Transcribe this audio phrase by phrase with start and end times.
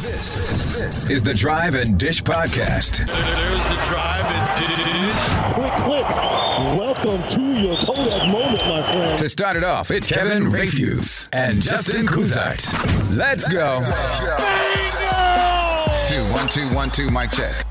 [0.00, 0.36] This,
[0.78, 2.98] this is the Drive and Dish Podcast.
[2.98, 5.54] There's the drive and dish.
[5.54, 6.08] Quick, quick.
[6.78, 9.18] Welcome to your Kodak moment, my friend.
[9.18, 12.62] To start it off, it's Kevin Rayfuse and Justin Kuzite.
[13.16, 13.78] Let's go.
[16.06, 17.64] Two, one, two, one, two, mic check.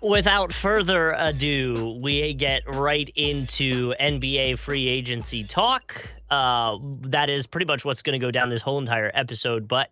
[0.00, 6.08] Without further ado, we get right into NBA free agency talk.
[6.30, 9.68] Uh, that is pretty much what's going to go down this whole entire episode.
[9.68, 9.90] But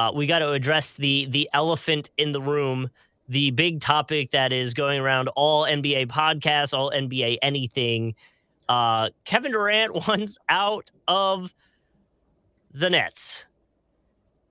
[0.00, 2.88] uh, we got to address the the elephant in the room,
[3.28, 8.14] the big topic that is going around all NBA podcasts, all NBA anything.
[8.68, 11.52] Uh, Kevin Durant wants out of
[12.72, 13.44] the Nets.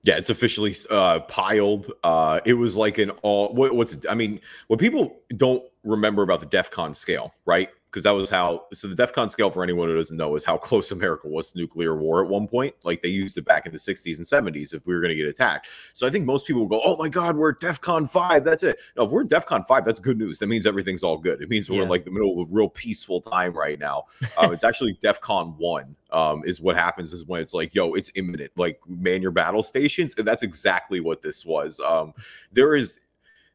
[0.04, 1.92] Yeah, it's officially uh, piled.
[2.04, 3.52] Uh, it was like an all.
[3.52, 4.06] What, what's it?
[4.08, 7.70] I mean, what people don't remember about the DEF CON scale, right?
[7.90, 8.66] Because that was how.
[8.72, 11.50] So the DEF CON scale, for anyone who doesn't know, is how close America was
[11.50, 12.72] to nuclear war at one point.
[12.84, 14.24] Like they used it back in the 60s and
[14.54, 15.66] 70s if we were going to get attacked.
[15.92, 18.44] So I think most people will go, "Oh my God, we're at DEF CON five.
[18.44, 20.38] That's it." No, if we're at DEF CON five, that's good news.
[20.38, 21.42] That means everything's all good.
[21.42, 21.82] It means we're Yeah.
[21.82, 24.04] in like the middle of a real peaceful time right now.
[24.38, 27.94] Um, it's actually DEF CON one um, is what happens is when it's like, yo,
[27.94, 28.52] it's imminent.
[28.56, 31.80] Like man your battle stations, and that's exactly what this was.
[31.80, 32.14] Um,
[32.52, 33.00] there is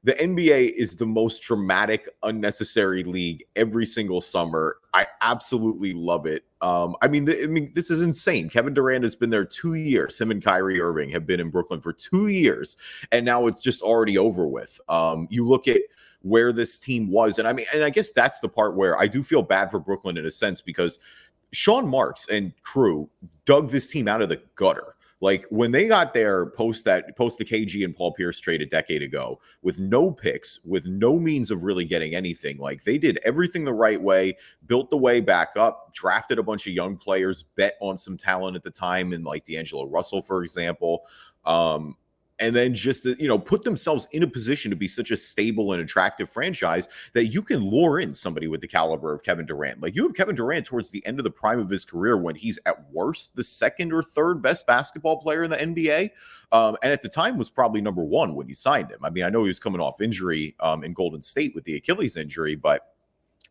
[0.06, 4.78] the NBA is the most traumatic, unnecessary league every single summer.
[4.94, 6.44] I absolutely love it.
[6.62, 8.48] Um, I mean, the, I mean, this is insane.
[8.48, 10.20] Kevin Durant has been there two years.
[10.22, 12.78] Him and Kyrie Irving have been in Brooklyn for two years,
[13.12, 14.80] and now it's just already over with.
[14.90, 15.82] Um, you look at
[16.22, 19.08] where this team was, and I mean, and I guess that's the part where I
[19.08, 21.00] do feel bad for Brooklyn in a sense because
[21.52, 23.10] Sean Marks and crew
[23.46, 24.96] dug this team out of the gutter.
[25.26, 28.66] Like when they got there post that post the KG and Paul Pierce trade a
[28.68, 32.60] decade ago with no picks, with no means of really getting anything.
[32.60, 34.38] Like they did everything the right way,
[34.68, 38.56] built the way back up, drafted a bunch of young players, bet on some talent
[38.56, 41.08] at the time, and like D'Angelo Russell, for example.
[41.44, 41.98] Um,
[42.40, 45.18] and then just uh, you know put themselves in a position to be such a
[45.18, 49.46] stable and attractive franchise that you can lure in somebody with the caliber of Kevin
[49.46, 49.82] Durant.
[49.82, 52.36] Like you have Kevin Durant towards the end of the prime of his career when
[52.36, 56.12] he's at worst the second or third best basketball player in the NBA.
[56.52, 59.00] Um, and at the time was probably number one when you signed him.
[59.04, 61.76] I mean, I know he was coming off injury um, in Golden State with the
[61.76, 62.94] Achilles injury, but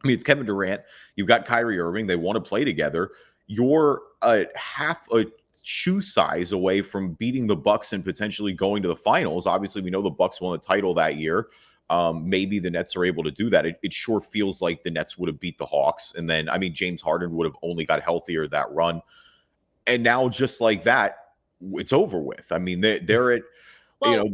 [0.02, 0.82] I mean, it's Kevin Durant.
[1.16, 2.06] You've got Kyrie Irving.
[2.06, 3.10] They want to play together.
[3.46, 5.26] You're a half a
[5.62, 9.46] shoe size away from beating the Bucks and potentially going to the finals.
[9.46, 11.48] Obviously, we know the Bucks won the title that year.
[11.90, 13.66] Um, maybe the Nets are able to do that.
[13.66, 16.58] It, it sure feels like the Nets would have beat the Hawks, and then I
[16.58, 19.02] mean James Harden would have only got healthier that run,
[19.86, 21.16] and now just like that,
[21.74, 22.50] it's over with.
[22.52, 23.42] I mean they, they're at
[24.02, 24.30] you know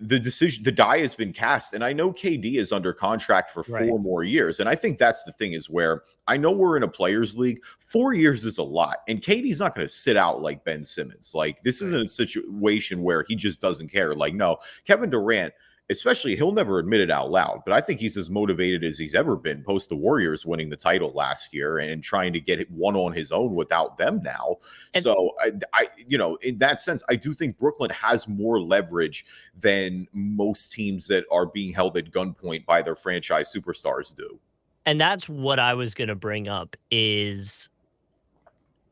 [0.00, 3.62] the, decision the die has been cast and i know kd is under contract for
[3.62, 4.00] four Right.
[4.00, 6.88] more years and i think that's the thing is where i know we're in a
[6.88, 7.60] players league.
[7.78, 11.32] Four years is a lot and kd's not going to sit out like ben simmons.
[11.34, 14.14] Like this isn't a situation where he just doesn't care.
[14.14, 14.56] Like no
[14.86, 15.52] kevin durant
[15.90, 19.14] especially he'll never admit it out loud but i think he's as motivated as he's
[19.14, 22.96] ever been post the warriors winning the title last year and trying to get one
[22.96, 24.56] on his own without them now.
[24.94, 28.60] And- so I, I you know in that sense i do think brooklyn has more
[28.60, 29.24] leverage
[29.56, 34.38] than most teams that are being held at gunpoint by their franchise superstars do.
[34.86, 37.68] And that's what I was going to bring up is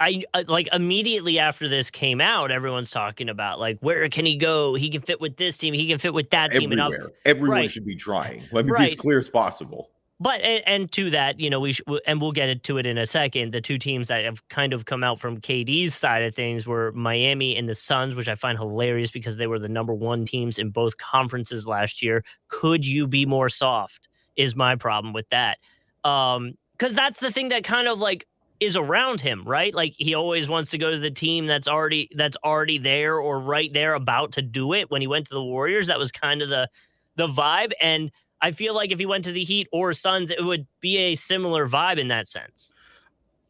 [0.00, 4.36] I uh, like immediately after this came out everyone's talking about like where can he
[4.36, 4.74] go?
[4.74, 5.74] He can fit with this team.
[5.74, 6.70] He can fit with that team.
[6.72, 7.12] And up everywhere.
[7.24, 7.70] Everyone Right.
[7.70, 8.44] should be trying.
[8.52, 9.90] Let me be as clear as possible.
[10.20, 12.98] But and, and to that you know we sh- and we'll get to it in
[12.98, 16.34] a second the two teams that have kind of come out from KD's side of
[16.34, 19.94] things were Miami and the Suns which I find hilarious because they were the number
[19.94, 22.24] 1 teams in both conferences last year.
[22.48, 24.08] Could you be more soft?
[24.36, 25.58] Is my problem with that.
[26.04, 28.26] Um cuz that's the thing that kind of like
[28.60, 29.74] is around him, right?
[29.74, 33.40] Like he always wants to go to the team that's already that's already there or
[33.40, 34.90] right there about to do it.
[34.90, 36.68] When he went to the Warriors, that was kind of the
[37.16, 38.10] the vibe and
[38.40, 41.14] I feel like if he went to the Heat or Suns, it would be a
[41.14, 42.72] similar vibe in that sense.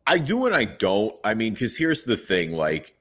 [0.07, 1.15] I do and I don't.
[1.25, 2.97] I mean, because here's the thing: like,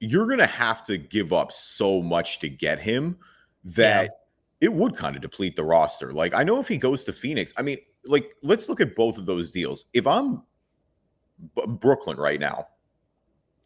[0.00, 3.18] you're gonna have to give up so much to get him
[3.64, 4.04] that
[4.60, 4.66] yeah.
[4.66, 6.12] it would kind of deplete the roster.
[6.12, 9.18] Like, I know if he goes to Phoenix, I mean, like, let's look at both
[9.18, 9.84] of those deals.
[9.92, 10.42] If I'm
[11.66, 12.68] Brooklyn right now,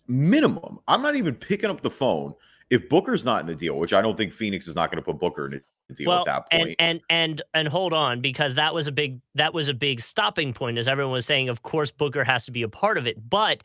[0.07, 2.35] minimum, I'm not even picking up the phone
[2.71, 5.03] if Booker's not in the deal, which I don't think Phoenix is not going to
[5.03, 6.77] put Booker in the deal well, at that point.
[6.79, 10.01] And and and and hold on, because that was a big that was a big
[10.01, 11.49] stopping point, as everyone was saying.
[11.49, 13.63] Of course, Booker has to be a part of it, but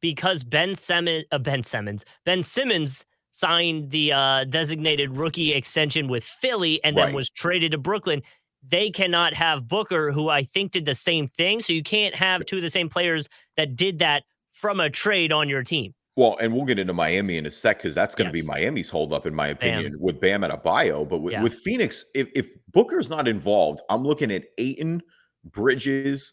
[0.00, 6.24] because Ben Simmons, uh, Ben Simmons, Ben Simmons signed the uh, designated rookie extension with
[6.24, 7.14] Philly and then right.
[7.14, 8.22] was traded to Brooklyn.
[8.62, 11.60] They cannot have Booker, who I think did the same thing.
[11.60, 15.32] So you can't have two of the same players that did that from a trade
[15.32, 15.94] on your team.
[16.16, 18.44] Well, and we'll get into Miami in a sec because that's going to yes.
[18.44, 20.00] be Miami's holdup, in my opinion, Bam.
[20.00, 21.08] with Bam Adebayo.
[21.08, 21.42] But with, yeah.
[21.42, 25.02] with Phoenix, if, if Booker's not involved, I'm looking at Ayton,
[25.44, 26.32] Bridges,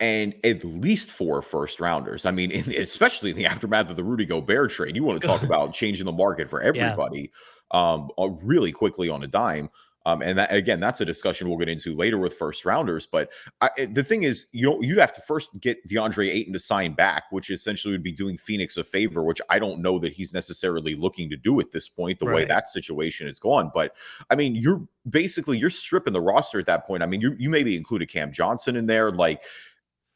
[0.00, 2.26] and at least four first rounders.
[2.26, 5.26] I mean, in, especially in the aftermath of the Rudy Gobert trade, you want to
[5.26, 7.30] talk about changing the market for everybody
[7.72, 7.92] yeah.
[7.92, 9.70] um, uh, really quickly on a dime.
[10.04, 13.06] Um, and that, again, that's a discussion we'll get into later with first rounders.
[13.06, 16.58] But I, the thing is, you know, you'd have to first get DeAndre Ayton to
[16.58, 20.12] sign back, which essentially would be doing Phoenix a favor, which I don't know that
[20.12, 22.34] he's necessarily looking to do at this point, the right.
[22.34, 23.70] way that situation is gone.
[23.74, 23.94] But
[24.30, 27.02] I mean, you're basically you're stripping the roster at that point.
[27.02, 29.42] I mean, you you maybe included Cam Johnson in there, like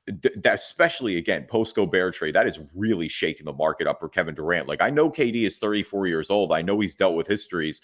[0.06, 4.34] that especially again post Gobert trade that is really shaking the market up for Kevin
[4.34, 4.68] Durant.
[4.68, 6.52] Like I know KD is 34 years old.
[6.52, 7.80] I know he's dealt with histories.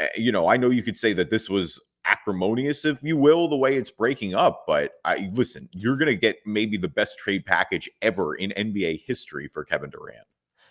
[0.00, 3.48] Uh, you know, I know you could say that this was acrimonious, if you will,
[3.48, 4.64] the way it's breaking up.
[4.66, 9.04] But I listen, you're going to get maybe the best trade package ever in NBA
[9.04, 10.26] history for Kevin Durant.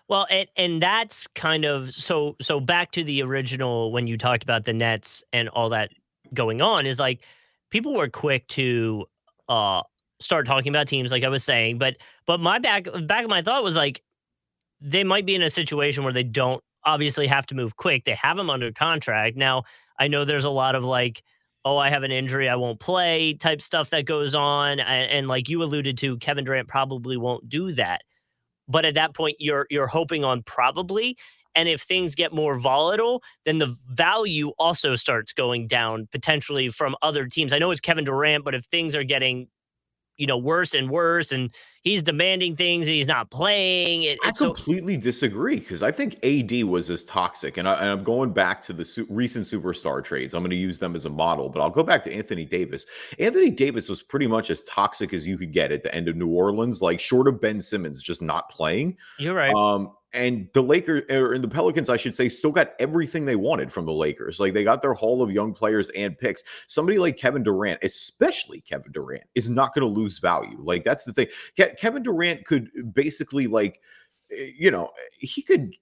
[0.08, 4.44] Well, and and that's kind of so so back to the original when you talked
[4.44, 5.92] about the Nets and all that
[6.34, 7.24] going on is like
[7.70, 9.06] people were quick to
[9.48, 9.82] uh
[10.20, 13.44] start talking about teams like I was saying, but but my back back of my
[13.44, 14.02] thought was like
[14.82, 18.06] they might be in a situation where they don't obviously have to move quick.
[18.06, 19.38] They have him under contract.
[19.38, 19.64] Now,
[20.00, 21.22] I know there's a lot of like
[21.66, 25.28] oh, I have an injury, I won't play type stuff that goes on and, and
[25.28, 28.02] like you alluded to Kevin Durant probably won't do that.
[28.68, 31.18] But at that point you're you're hoping on probably
[31.56, 36.96] and if things get more volatile, then the value also starts going down potentially from
[37.02, 37.52] other teams.
[37.52, 39.48] I know it's Kevin Durant, but if things are getting
[40.18, 41.54] you know worse and worse and
[41.84, 46.24] he's demanding things and he's not playing it, i completely so- disagree because i think
[46.24, 50.34] ad was as toxic and, I, am going back to the su- recent superstar trades
[50.34, 52.86] i'm going to use them as a model but i'll go back to anthony davis
[53.18, 56.16] anthony davis was pretty much as toxic as you could get at the end of
[56.16, 60.64] new orleans like short of ben simmons just not playing you're right um and the
[60.64, 63.94] Lakers or in the Pelicans, I should say, still got everything they wanted from the
[63.94, 64.40] Lakers.
[64.40, 66.44] Like they got their haul of young players and picks.
[66.68, 70.58] Somebody like Kevin Durant, especially Kevin Durant, is not going to lose value.
[70.60, 71.28] Like that's the thing.
[71.74, 73.82] Ke- Kevin Durant could basically like,
[74.32, 75.76] eh, you know, he could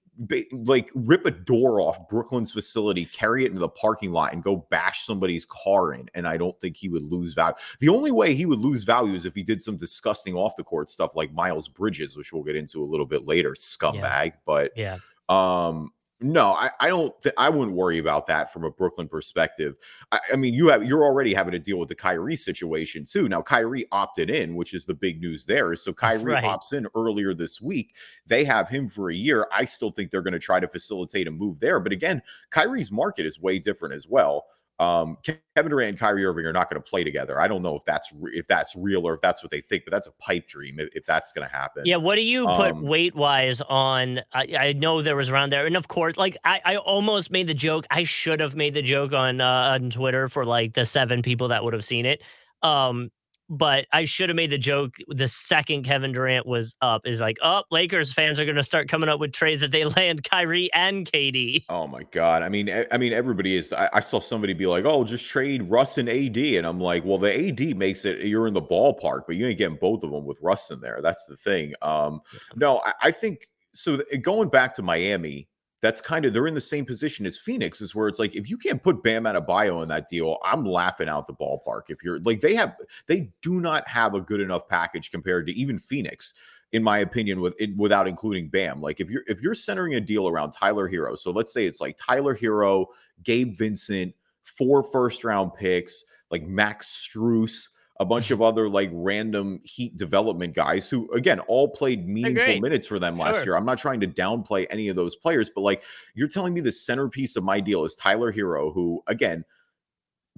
[0.52, 4.66] like rip a door off Brooklyn's facility, carry it into the parking lot, and go
[4.70, 6.08] bash somebody's car in.
[6.14, 7.54] And I don't think he would lose value.
[7.78, 10.64] The only way he would lose value is if he did some disgusting off the
[10.64, 14.26] court stuff like Miles Bridges, which we'll get into a little bit later, scumbag.
[14.26, 14.36] Yeah.
[14.44, 14.98] But yeah,
[15.28, 17.18] um, no, I, I don't.
[17.20, 19.76] Th- I wouldn't worry about that from a Brooklyn perspective.
[20.10, 23.28] I, I, mean, you have you're already having to deal with the Kyrie situation too.
[23.28, 25.76] Now, Kyrie opted in, which is the big news there.
[25.76, 26.42] So Kyrie right.
[26.42, 27.94] opts in earlier this week.
[28.26, 29.46] They have him for a year.
[29.52, 31.78] I still think they're going to try to facilitate a move there.
[31.78, 34.46] But again, Kyrie's market is way different as well.
[34.80, 37.40] Um, Kevin Durant and Kyrie Irving are not going to play together.
[37.40, 39.84] I don't know if that's re- if that's real or if that's what they think,
[39.84, 41.82] but that's a pipe dream if, if that's going to happen.
[41.84, 41.96] Yeah.
[41.96, 44.20] What do you put um, weight wise on?
[44.32, 47.48] I, I, know there was around there, and of course, like I, I almost made
[47.48, 47.86] the joke.
[47.90, 51.48] I should have made the joke on uh, on Twitter for like the seven people
[51.48, 52.22] that would have seen it.
[52.62, 53.10] Um,
[53.48, 57.38] but I should have made the joke the second Kevin Durant was up is like,
[57.42, 60.70] oh, Lakers fans are going to start coming up with trades that they land Kyrie
[60.74, 61.64] and KD.
[61.68, 62.42] Oh my god!
[62.42, 63.72] I mean, I mean, everybody is.
[63.72, 67.04] I, I, saw somebody be like, oh, just trade Russ and AD, and I'm like,
[67.04, 70.10] well, the AD makes it you're in the ballpark, but you ain't getting both of
[70.10, 71.00] them with Russ in there.
[71.02, 71.72] That's the thing.
[71.82, 72.20] Um,
[72.56, 74.00] no, I, I think so.
[74.22, 75.48] Going back to Miami,
[75.80, 78.50] that's kind of they're in the same position as Phoenix, is where it's like if
[78.50, 81.82] you can't put Bam Adebayo in that deal, I'm laughing out the ballpark.
[81.88, 85.52] If you're like they have, they do not have a good enough package compared to
[85.52, 86.34] even Phoenix,
[86.72, 88.80] in my opinion, with it, without including Bam.
[88.80, 91.80] Like if you're if you're centering a deal around Tyler Herro, so let's say it's
[91.80, 92.86] like Tyler Herro,
[93.22, 97.68] Gabe Vincent, four first round picks, like Max Strus
[98.00, 102.86] a bunch of other like random Heat development guys who, again, all played meaningful minutes
[102.86, 103.44] for them last Sure.
[103.44, 103.56] year.
[103.56, 105.82] I'm not trying to downplay any of those players, but like
[106.14, 109.44] you're telling me the centerpiece of my deal is Tyler Herro, who, again,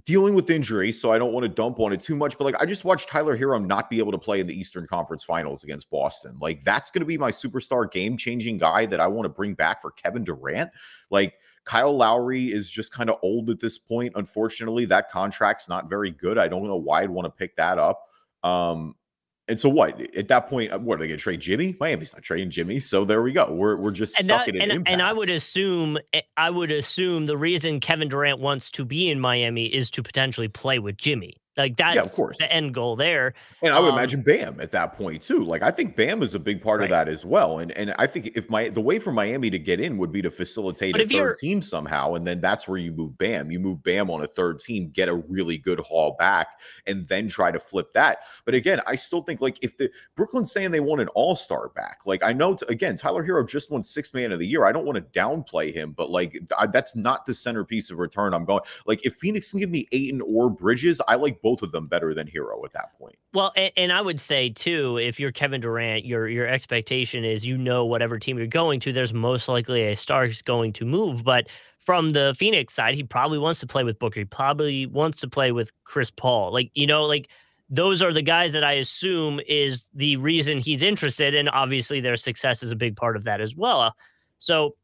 [0.07, 2.39] dealing with injury, so I don't want to dump on it too much.
[2.39, 4.87] But like, I just watched Tyler Herro not be able to play in the Eastern
[4.87, 6.39] Conference Finals against Boston.
[6.41, 9.53] Like, that's going to be my superstar game changing guy that I want to bring
[9.53, 10.71] back for Kevin Durant.
[11.11, 14.13] Like, Kyle Lowry is just kind of old at this point.
[14.17, 16.39] Unfortunately, that contract's not very good.
[16.39, 18.03] I don't know why I'd want to pick that up.
[18.43, 18.95] Um,
[19.51, 20.01] and so what?
[20.17, 21.77] At that point, uh, what are they going to trade Jimmy?
[21.81, 23.53] Miami's not trading Jimmy, so there we go.
[23.53, 26.51] We're we're just and stuck that, in an and, and I would assume eh, I
[26.51, 30.79] would assume the reason Kevin Durant wants to be in Miami is to potentially play
[30.79, 31.40] with Jimmy.
[31.57, 32.39] Like that's course.
[32.39, 33.35] the end goal there.
[33.63, 35.45] And I would Um, imagine Bam at that point too.
[35.45, 37.59] Like I think Bam is a big part of that as well.
[37.59, 40.23] And and I think if my the way for Miami to get in would be
[40.23, 43.51] to facilitate But a third team somehow, and then that's where you move Bam.
[43.51, 46.49] You move Bam on a third team, get a really good haul back,
[46.87, 48.19] and then try to flip that.
[48.45, 51.71] But again, I still think like if the Brooklyn's saying they want an all star
[51.71, 54.65] back, like I know t- again Tyler Herro just won six man of the year.
[54.65, 58.35] I don't want to downplay him, but like th- that's not the centerpiece of return.
[58.35, 61.73] I'm going like if Phoenix can give me Ayton or Bridges, I like both of
[61.73, 63.17] them better than Herro at that point.
[63.33, 67.45] Well, and, and I would say too, if you're Kevin Durant, your your expectation is
[67.45, 70.85] you know whatever team you're going to, there's most likely a star is going to
[70.85, 71.25] move.
[71.25, 74.21] But from the Phoenix side, he probably wants to play with Booker.
[74.21, 76.53] He probably wants to play with Chris Paul.
[76.53, 77.29] Like you know, like
[77.69, 82.17] those are the guys that I assume is the reason he's interested, and obviously their
[82.17, 83.95] success is a big part of that as well.
[84.39, 84.75] So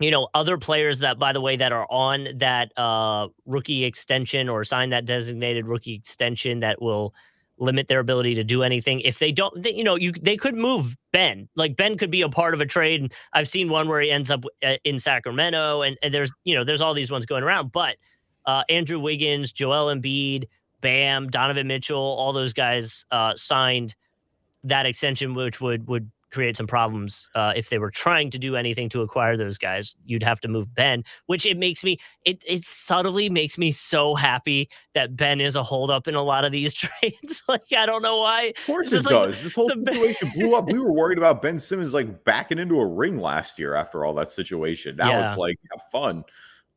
[0.00, 4.48] you know other players that by the way that are on that uh rookie extension
[4.48, 7.14] or sign that designated rookie extension that will
[7.58, 9.00] limit their ability to do anything.
[9.00, 11.48] If they don't they, you know you they could move ben.
[11.54, 14.10] Like ben could be a part of a trade and i've seen one where he
[14.10, 17.42] ends up uh, in sacramento and, and there's you know there's all these ones going
[17.44, 17.96] around but
[18.46, 20.48] uh andrew wiggins joel embiid
[20.80, 23.94] bam donovan mitchell all those guys uh signed
[24.64, 28.56] that extension which would would create some problems uh, if they were trying to do
[28.56, 29.96] anything to acquire those guys.
[30.04, 34.14] You'd have to move Ben, which it makes me it it subtly makes me so
[34.14, 37.42] happy that Ben is a holdup in a lot of these trades.
[37.48, 38.52] like I don't know why.
[38.58, 39.42] Of course it just like- does.
[39.42, 40.66] this whole it's a bit- situation blew up.
[40.66, 44.12] We were worried about Ben Simmons like backing into a ring last year after all
[44.14, 44.96] that situation.
[44.96, 45.28] Now Yeah.
[45.30, 46.24] it's like have fun.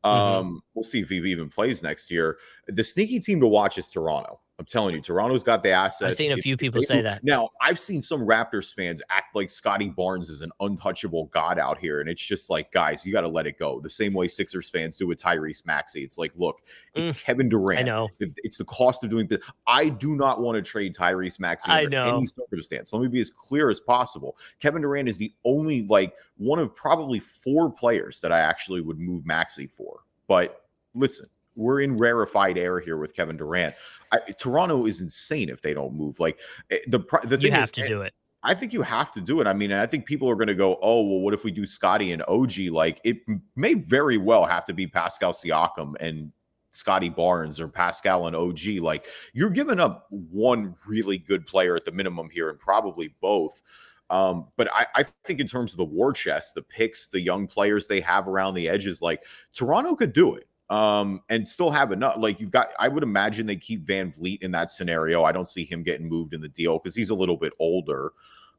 [0.04, 0.08] Mhm.
[0.08, 2.38] Um, we'll see if he even plays next year.
[2.68, 4.40] The sneaky team to watch is Toronto.
[4.60, 6.02] I'm telling you, Toronto's got the assets.
[6.02, 7.22] I've seen a If few people say move- that.
[7.22, 11.78] Now, I've seen some Raptors fans act like Scottie Barnes is an untouchable god out
[11.78, 13.78] here, and it's just like, guys, you got to let it go.
[13.78, 16.02] The same way Sixers fans do with Tyrese Maxey.
[16.02, 16.60] It's like, look,
[16.96, 17.78] it's Kevin Durant.
[17.78, 17.82] Mm.
[17.82, 18.08] I know.
[18.18, 19.48] It- It's the cost of doing business.
[19.68, 22.16] I do not want to trade Tyrese Maxey I under know.
[22.16, 22.92] any circumstance.
[22.92, 24.36] Let me be as clear as possible.
[24.58, 28.98] Kevin Durant is the only, like, one of probably four players that I actually would
[28.98, 30.00] move Maxey for.
[30.26, 33.74] But listen, we're in rarefied air here with Kevin Durant.
[34.12, 36.18] I, Toronto is insane if they don't move.
[36.20, 36.38] Like
[36.70, 38.14] eh, the the You thing have is, to do it.
[38.42, 39.46] I think you have to do it.
[39.46, 41.66] I mean, I think people are going to go, oh, well, what if we do
[41.66, 42.58] Scottie and OG?
[42.70, 43.18] Like, it
[43.56, 46.32] may very well have to be Pascal Siakam and
[46.70, 48.78] Scottie Barnes or Pascal and OG.
[48.80, 53.60] Like, you're giving up one really good player at the minimum here, and probably both.
[54.08, 57.48] Um, but I, I think in terms of the war chest, the picks, the young
[57.48, 61.92] players they have around the edges, like Toronto could do it um and still have
[61.92, 65.24] enough like you've got i would imagine they keep VanVleet in that scenario.
[65.24, 68.12] I don't see him getting moved in the deal because he's a little bit older.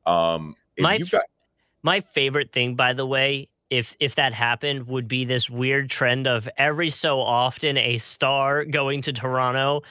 [0.05, 1.23] Um My got
[1.83, 6.27] My favorite thing, by the way, if if that happened, would be this weird trend
[6.27, 9.83] of every so often a star going to Toronto,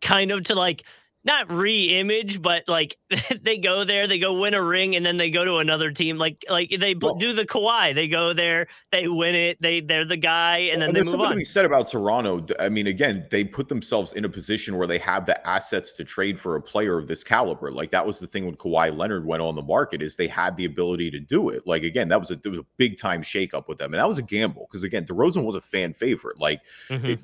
[0.00, 0.84] kind of to like
[1.24, 2.96] not re-image, but like
[3.42, 6.18] they go there, they go win a ring, and then they go to another team.
[6.18, 7.94] Like like they Well- do the Kawhi.
[7.94, 11.08] They go there, they win it, they they're the guy, and then and they move
[11.08, 11.32] something on.
[11.32, 12.46] to be said about Toronto.
[12.58, 16.04] I mean, again, they put themselves in a position where they have the assets to
[16.04, 17.70] trade for a player of this caliber.
[17.72, 20.56] Like that was the thing when Kawhi Leonard went on the market is they had
[20.56, 21.66] the ability to do it.
[21.66, 24.08] Like again, that was a there was a big time shakeup with them, and that
[24.08, 26.38] was a gamble because again, DeRozan was a fan favorite.
[26.38, 27.04] Like Mhm.
[27.04, 27.20] it,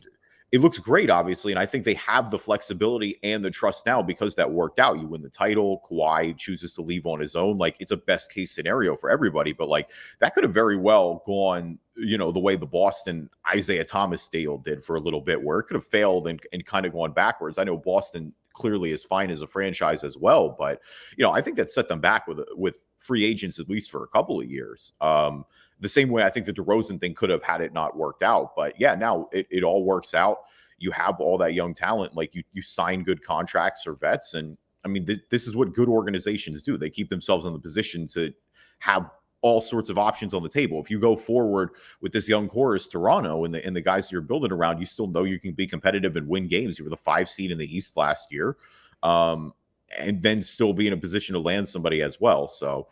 [0.52, 4.02] it looks great, obviously, and I think they have the flexibility and the trust now
[4.02, 4.99] because that worked out.
[4.99, 7.57] You win the title, Kawhi chooses to leave on his own.
[7.57, 11.23] Like it's a best case scenario for everybody, but like that could have very well
[11.25, 15.40] gone, you know, the way the Boston Isaiah Thomas deal did for a little bit,
[15.40, 17.57] where it could have failed and, and kind of gone backwards.
[17.57, 20.80] I know Boston clearly is fine as a franchise as well, but
[21.16, 24.02] you know, I think that set them back with with free agents at least for
[24.02, 24.95] a couple of years.
[25.00, 25.45] Um,
[25.81, 28.55] the same way I think the DeRozan thing could have had it not worked out.
[28.55, 30.39] But yeah, now it, it all works out.
[30.79, 34.57] You have all that young talent, like you you sign good contracts or vets, and
[34.85, 36.79] I mean th- this is what good organizations do.
[36.79, 38.33] They keep themselves in the position to
[38.81, 39.11] have
[39.43, 40.81] all sorts of options on the table.
[40.81, 41.71] If you go forward
[42.01, 44.87] with this young core as Toronto and the and the guys you're building around, you
[44.87, 46.79] still know you can be competitive and win games.
[46.79, 48.57] You were the five seed in the East last year,
[49.03, 49.53] um,
[49.97, 52.49] and then still be in a position to land somebody as well.
[52.49, 52.89] So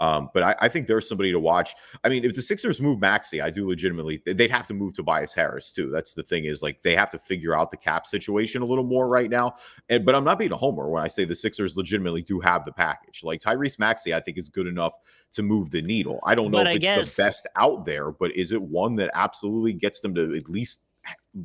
[0.00, 1.74] um, but I, I, think there's somebody to watch.
[2.02, 5.34] I mean, if the Sixers move Maxey, I do legitimately they'd have to move Tobias
[5.34, 5.90] Harris too.
[5.90, 8.84] That's the thing is like they have to figure out the cap situation a little
[8.84, 9.56] more right now.
[9.90, 12.64] And but I'm not being a homer when I say the Sixers legitimately do have
[12.64, 13.22] the package.
[13.22, 14.94] Like Tyrese Maxey, I think is good enough
[15.32, 16.18] to move the needle.
[16.24, 17.16] I don't know but if I it's guess...
[17.16, 20.86] the best out there, but is it one that absolutely gets them to at least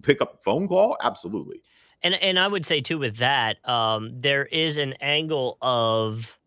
[0.02, 0.98] pick up a phone call?
[1.04, 1.62] Absolutely.
[2.04, 6.40] And and I would say too with that, um, there is an angle of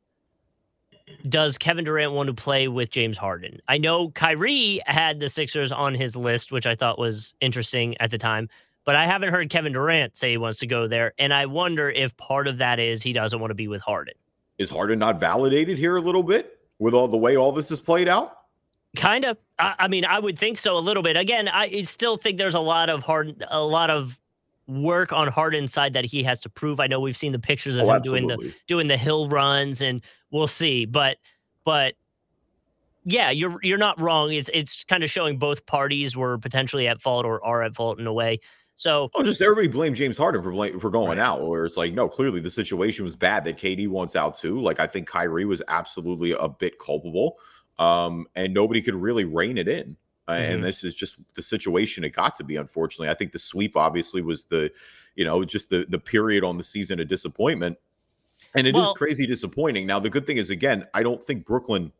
[1.28, 3.60] does Kevin Durant want to play with James Harden?
[3.68, 8.10] I know Kyrie had the Sixers on his list, which I thought was interesting at
[8.10, 8.48] the time,
[8.84, 11.12] but I haven't heard Kevin Durant say he wants to go there.
[11.18, 14.14] And I wonder if part of that is he doesn't want to be with Harden.
[14.58, 17.80] Is Harden not validated here a little bit with all the way all this is
[17.80, 18.38] played out?
[18.96, 19.36] Kind of.
[19.58, 21.16] I, I mean, I would think so a little bit.
[21.16, 24.18] Again, I still think there's a lot of hard, a lot of
[24.68, 26.78] work on Harden's side that he has to prove.
[26.78, 28.36] I know we've seen the pictures of oh, him absolutely.
[28.36, 30.84] doing the doing the hill runs and we'll see.
[30.84, 31.16] But
[31.64, 31.94] but
[33.04, 34.32] yeah, you're you're not wrong.
[34.32, 37.98] It's it's kind of showing both parties were potentially at fault or are at fault
[37.98, 38.40] in a way.
[38.74, 41.26] So oh, just everybody blame James Harden for blame, for going right.
[41.26, 44.60] out, where it's like, no, clearly the situation was bad that KD wants out too.
[44.60, 47.38] Like I think Kyrie was absolutely a bit culpable,
[47.78, 49.96] um, and nobody could really rein it in.
[50.28, 50.52] Uh, mm-hmm.
[50.52, 52.56] And this is just the situation it got to be.
[52.56, 54.70] Unfortunately, I think the sweep obviously was the,
[55.16, 57.78] you know, just the the period on the season of disappointment.
[58.54, 59.86] And it well, is crazy disappointing.
[59.86, 61.92] Now, the good thing is, again, I don't think Brooklyn.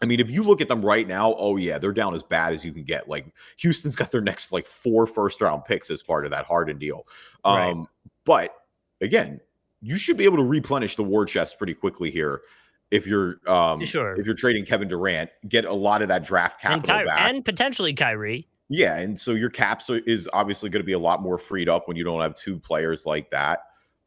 [0.00, 2.52] I mean, if you look at them right now, oh yeah, they're down as bad
[2.52, 3.08] as you can get.
[3.08, 3.26] Like
[3.58, 7.06] Houston's got their next like four first round picks as part of that Harden deal.
[7.44, 7.86] Um, right.
[8.24, 8.54] But
[9.00, 9.40] again,
[9.80, 12.42] you should be able to replenish the war chest pretty quickly here
[12.92, 14.14] if you're um sure.
[14.20, 17.44] if you're trading Kevin Durant, get a lot of that draft capital and back, and
[17.44, 18.46] potentially Kyrie.
[18.68, 21.88] Yeah, and so your caps is obviously going to be a lot more freed up
[21.88, 23.60] when you don't have two players like that.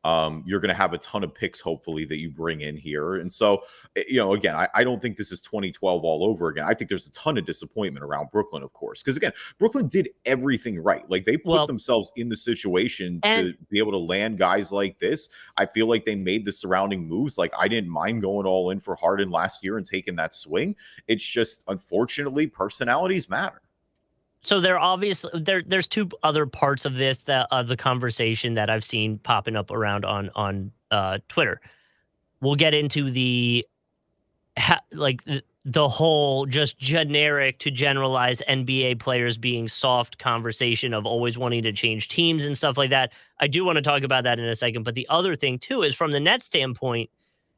[0.06, 3.16] Um, you're going to have a ton of picks, hopefully, that you bring in here.
[3.16, 3.64] And so,
[3.96, 6.64] eh, you know, again, I, I, don't think this is 2012 all over again.
[6.64, 10.10] I think there's a ton of disappointment around Brooklyn, of course, because again, Brooklyn did
[10.24, 11.10] everything right.
[11.10, 14.72] Like they put well, themselves in the situation and- to be able to land guys
[14.72, 15.30] like this.
[15.58, 17.40] I feel like they made the surrounding moves.
[17.40, 20.76] Like I didn't mind going all in for Harden last year and taking that swing.
[21.08, 23.64] It's just, unfortunately, personalities matter
[24.46, 28.70] so there obviously there there's two other parts of this that of the conversation that
[28.70, 31.60] I've seen popping up around on on uh, Twitter.
[32.42, 33.66] We'll get into the
[34.58, 41.08] ha, like the, the whole just generic to generalize NBA players being soft conversation of
[41.08, 43.14] always wanting to change teams and stuff like that.
[43.40, 45.82] I do want to talk about that in a second, but the other thing too
[45.82, 47.10] is from the net standpoint,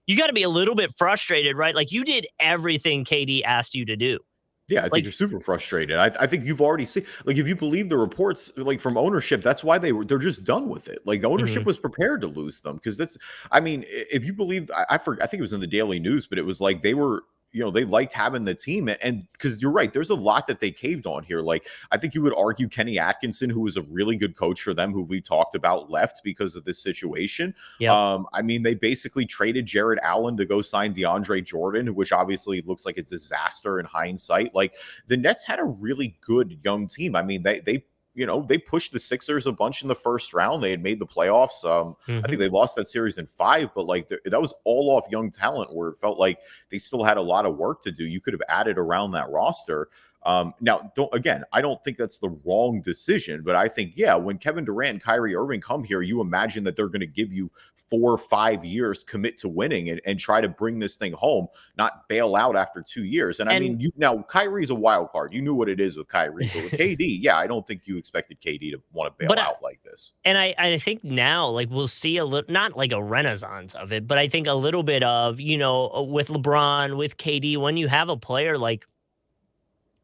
[0.06, 1.76] you got to be a little bit frustrated, right?
[1.76, 4.19] Like you did everything KD asked you to do
[4.67, 5.97] yeah, I think you're super frustrated.
[5.97, 9.41] I, I, think you've already seen, like, if you believe the reports, like from ownership,
[9.41, 10.99] that's why they were they're just done with it.
[11.06, 11.67] Like, the ownership mm-hmm.
[11.67, 13.17] was prepared to lose them because that's,
[13.49, 15.99] I mean, if you believe, I, I forget, I think it was in the Daily
[15.99, 17.23] News, but it was like they were
[17.58, 20.60] you know they liked having the team and because you're right there's a lot that
[20.60, 23.82] they caved on here like i think you would argue kenny atkinson who was a
[23.84, 27.54] really good coach for them who we talked about left because of this situation.
[27.80, 27.91] Yep.
[27.91, 32.62] um i mean they basically traded Jarrett Allen to go sign deandre jordan which obviously
[32.62, 34.54] looks like a disaster in hindsight.
[34.54, 34.74] Like
[35.08, 37.15] the nets had a really good young team.
[37.15, 37.84] I mean they they
[38.17, 40.63] you know, they pushed the Sixers a bunch in the first round.
[40.63, 41.63] They had made the playoffs.
[41.63, 42.25] Um, mm-hmm.
[42.25, 45.30] I think they lost that series in five, but like that was all off young
[45.30, 46.39] talent where it felt like
[46.71, 48.06] they still had a lot of work to do.
[48.06, 49.89] You could have added around that roster.
[50.28, 54.13] Um, now, don't again, I don't think that's the wrong decision, but I think, yeah,
[54.13, 57.32] when Kevin Durant and Kyrie Irving come here, you imagine that they're going to give
[57.32, 57.50] you
[57.90, 61.48] four or five years commit to winning and, and try to bring this thing home,
[61.78, 63.40] not bail out after two years.
[63.40, 65.34] And, and I mean, you now Kyrie's a wild card.
[65.34, 67.96] You knew what it is with Kyrie, but with KD, yeah, I don't think you
[67.96, 70.16] expected KD to want to bail but, out like this.
[70.26, 73.94] And I, I think now, like, we'll see a little, not like a renaissance of
[73.94, 77.58] it, but I think a little bit of, you know, uh, with LeBron, with KD,
[77.58, 78.86] when you have a player like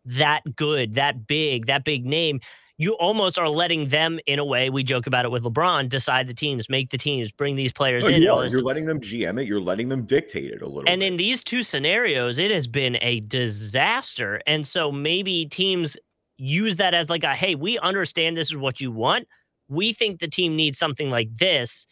[0.06, 2.40] that good, that big, that big name,
[2.78, 6.28] you almost are letting them, in a way, we joke about it with LeBron, decide
[6.28, 8.22] the teams, make the teams, bring these players no, in.
[8.22, 8.46] You are.
[8.48, 9.48] You're letting them GM it.
[9.48, 10.90] You're letting them dictate it a little.
[10.90, 11.08] And bit.
[11.08, 14.42] in these two scenarios, it has been a disaster.
[14.48, 15.96] And so maybe teams
[16.38, 19.28] use that as like a, hey, we understand this is what you want.
[19.70, 21.86] We think the team needs something like this.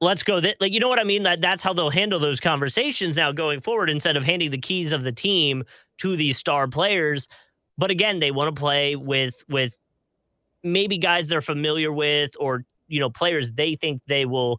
[0.00, 0.40] Let's go.
[0.40, 0.56] Th-.
[0.60, 1.24] Like, you know what I mean?
[1.24, 3.90] That that's how they'll handle those conversations now going forward.
[3.90, 5.64] Instead of handing the keys of the team
[5.98, 7.28] to these star players,
[7.76, 9.78] but again, they want to play with with
[10.62, 14.58] maybe guys they're familiar with or you know players they think they will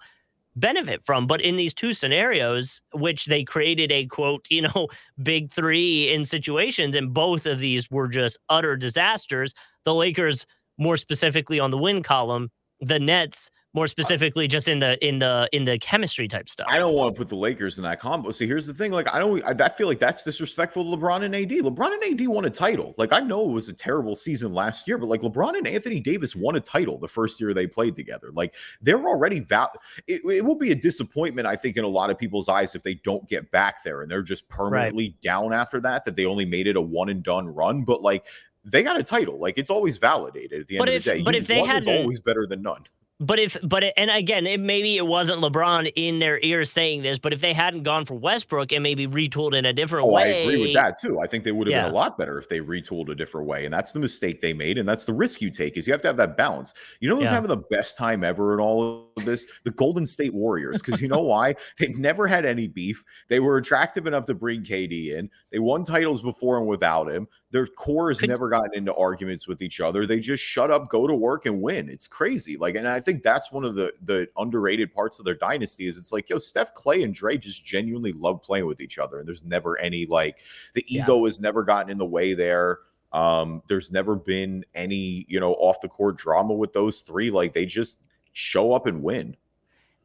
[0.55, 1.27] benefit from.
[1.27, 4.87] But in these two scenarios, which they created a quote, you know,
[5.23, 9.53] big three in situations, and both of these were just utter disasters.
[9.85, 10.45] The Lakers,
[10.77, 12.49] more specifically on the win column,
[12.81, 16.67] the Nets more specifically just in the in the in the chemistry type stuff.
[16.69, 18.31] I don't want to put the Lakers in that combo.
[18.31, 21.23] See, here's the thing: like, I don't, I, I, feel like that's disrespectful to LeBron
[21.23, 21.49] and AD.
[21.49, 22.95] LeBron and AD won a title.
[22.97, 25.99] Like, I know it was a terrible season last year, but like LeBron and Anthony
[25.99, 28.31] Davis won a title the first year they played together.
[28.33, 29.71] Like, they're already val.
[30.07, 32.81] It, it will be a disappointment, I think, in a lot of people's eyes if
[32.81, 35.21] they don't get back there and they're just permanently right.
[35.21, 36.05] down after that.
[36.05, 38.25] That they only made it a one and done run, but like.
[38.65, 39.39] They got a title.
[39.39, 41.23] Like it's always validated at the end but of if, the day.
[41.23, 42.83] But you, if they had always better than none
[43.19, 47.01] but if, but it, and again, it maybe it wasn't LeBron in their ears saying
[47.01, 50.11] this, but if they hadn't gone for Westbrook and maybe retooled in a different oh,
[50.11, 51.19] way, I agree with that too.
[51.19, 51.83] I think they would have yeah.
[51.83, 54.53] been a lot better if they retooled a different way, and that's the mistake they
[54.53, 55.75] made, and that's the risk you take.
[55.75, 56.73] Is you have to have that balance.
[57.01, 57.33] You know who's yeah.
[57.33, 59.45] having the best time ever in all of this?
[59.65, 61.55] The Golden State Warriors, because you know why?
[61.77, 63.03] They've never had any beef.
[63.27, 65.29] They were attractive enough to bring KD in.
[65.51, 67.27] They won titles before and without him.
[67.51, 70.05] Their core has Could, never gotten into arguments with each other.
[70.05, 71.89] They just shut up, go to work, and win.
[71.89, 72.57] It's crazy.
[72.57, 75.97] Like, and I think that's one of the the underrated parts of their dynasty is
[75.97, 79.17] it's like, yo, Steph Clay and Dre just genuinely love playing with each other.
[79.17, 80.37] And there's never any like
[80.73, 81.25] the ego yeah.
[81.25, 82.79] has never gotten in the way there.
[83.13, 87.31] Um, there's never been any, you know, off the court drama with those three.
[87.31, 87.99] Like they just
[88.33, 89.35] show up and win.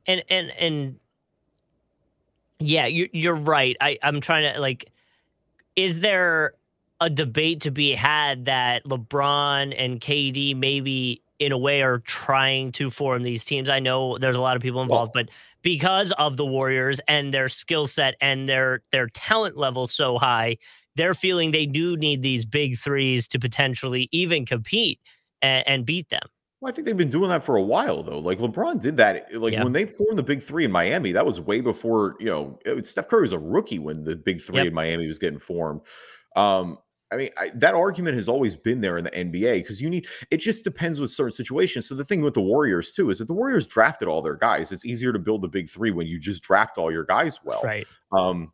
[0.06, 0.98] And and and
[2.58, 3.76] yeah, you you're right.
[3.82, 4.90] I, I'm trying to like
[5.76, 6.54] is there
[7.00, 12.72] a debate to be had that LeBron and KD maybe in a way are trying
[12.72, 13.68] to form these teams.
[13.68, 17.34] I know there's a lot of people involved, well, but because of the Warriors and
[17.34, 20.56] their skill set and their their talent level so high,
[20.94, 25.00] they're feeling they do need these big threes to potentially even compete
[25.42, 26.22] and, and beat them.
[26.60, 28.20] Well, I think they've been doing that for a while though.
[28.20, 29.26] Like LeBron did that.
[29.34, 29.64] Like yeah.
[29.64, 33.08] when they formed the big three in Miami, that was way before, you know, Steph
[33.08, 34.68] Curry was a rookie when the big three yep.
[34.68, 35.82] in Miami was getting formed.
[36.34, 36.78] Um,
[37.12, 40.08] I mean, I, that argument has always been there in the NBA because you need
[40.30, 41.86] it just depends with certain situations.
[41.86, 44.72] So the thing with the Warriors too is that the Warriors drafted all their guys.
[44.72, 47.60] It's easier to build the big three when you just draft all your guys well.
[47.62, 47.86] Right.
[48.10, 48.52] Um,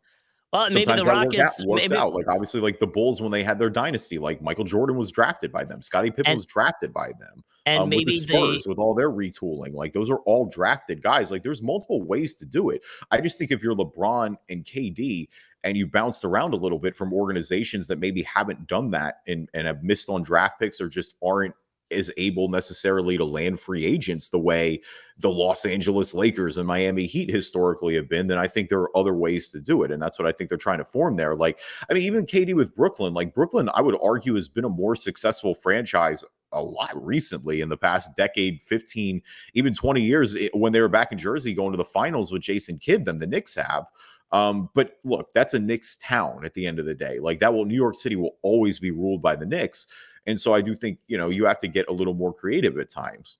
[0.53, 2.13] well, maybe the Rockets work out, works maybe, out.
[2.13, 5.51] Like obviously, like the Bulls when they had their dynasty, like Michael Jordan was drafted
[5.51, 8.67] by them, Scottie Pippen and, was drafted by them, and um, maybe with the Spurs
[8.67, 9.73] with all their retooling.
[9.73, 11.31] Like those are all drafted guys.
[11.31, 12.81] Like there's multiple ways to do it.
[13.11, 15.29] I just think if you're LeBron and KD,
[15.63, 19.49] and you bounced around a little bit from organizations that maybe haven't done that and,
[19.53, 21.53] and have missed on draft picks or just aren't
[21.91, 24.81] as able necessarily to land free agents the way
[25.19, 28.97] the Los Angeles Lakers and Miami Heat historically have been, then I think there are
[28.97, 29.91] other ways to do it.
[29.91, 31.35] And that's what I think they're trying to form there.
[31.35, 34.69] Like, I mean, even KD with Brooklyn, like Brooklyn, I would argue has been a
[34.69, 39.21] more successful franchise a lot recently in the past decade, 15,
[39.53, 42.41] even 20 years eh, when they were back in Jersey going to the finals with
[42.41, 43.85] Jason Kidd than the Knicks have.
[44.31, 47.19] Um, but look, that's a Knicks town at the end of the day.
[47.19, 49.87] Like that will New York City will always be ruled by the Knicks.
[50.25, 52.77] And so I do think, you know, you have to get a little more creative
[52.77, 53.39] at times.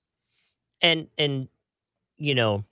[0.82, 1.48] And and
[2.18, 2.66] you know,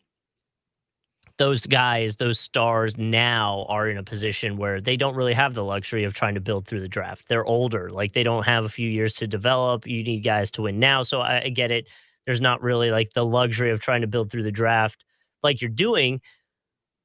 [1.37, 5.63] those guys, those stars now are in a position where they don't really have the
[5.63, 7.29] luxury of trying to build through the draft.
[7.29, 7.89] They're older.
[7.89, 9.87] Like they don't have a few years to develop.
[9.87, 11.01] You need guys to win now.
[11.03, 11.87] So I, I get it.
[12.25, 15.05] There's not really like the luxury of trying to build through the draft
[15.41, 16.21] like you're doing.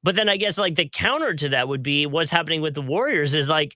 [0.05, 2.81] But then I guess like the counter to that would be what's happening with the
[2.83, 3.75] Warriors is like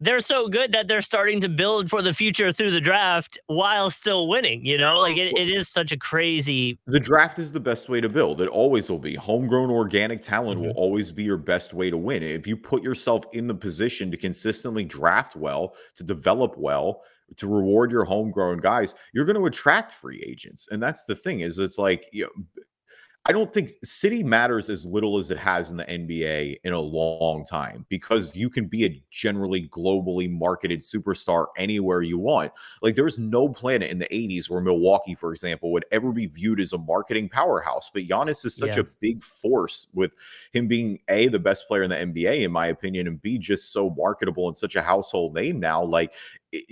[0.00, 3.88] they're so good that they're starting to build for the future through the draft while
[3.88, 4.66] still winning.
[4.66, 6.78] You know, like it, it is such a crazy.
[6.88, 8.42] The draft is the best way to build.
[8.42, 9.14] It always will be.
[9.14, 10.68] Homegrown organic talent mm-hmm.
[10.68, 12.22] will always be your best way to win.
[12.22, 17.00] If you put yourself in the position to consistently draft well, to develop well,
[17.38, 20.68] to reward your homegrown guys, you're going to attract free agents.
[20.70, 22.62] And that's the thing is it's like, you know,
[23.24, 26.80] I don't think city matters as little as it has in the NBA in a
[26.80, 32.50] long time because you can be a generally globally marketed superstar anywhere you want.
[32.80, 36.26] Like there was no planet in the 80s where Milwaukee, for example, would ever be
[36.26, 37.92] viewed as a marketing powerhouse.
[37.94, 38.82] But Giannis is such yeah.
[38.82, 40.16] a big force with
[40.52, 43.72] him being A, the best player in the NBA, in my opinion, and B, just
[43.72, 45.84] so marketable and such a household name now.
[45.84, 46.12] Like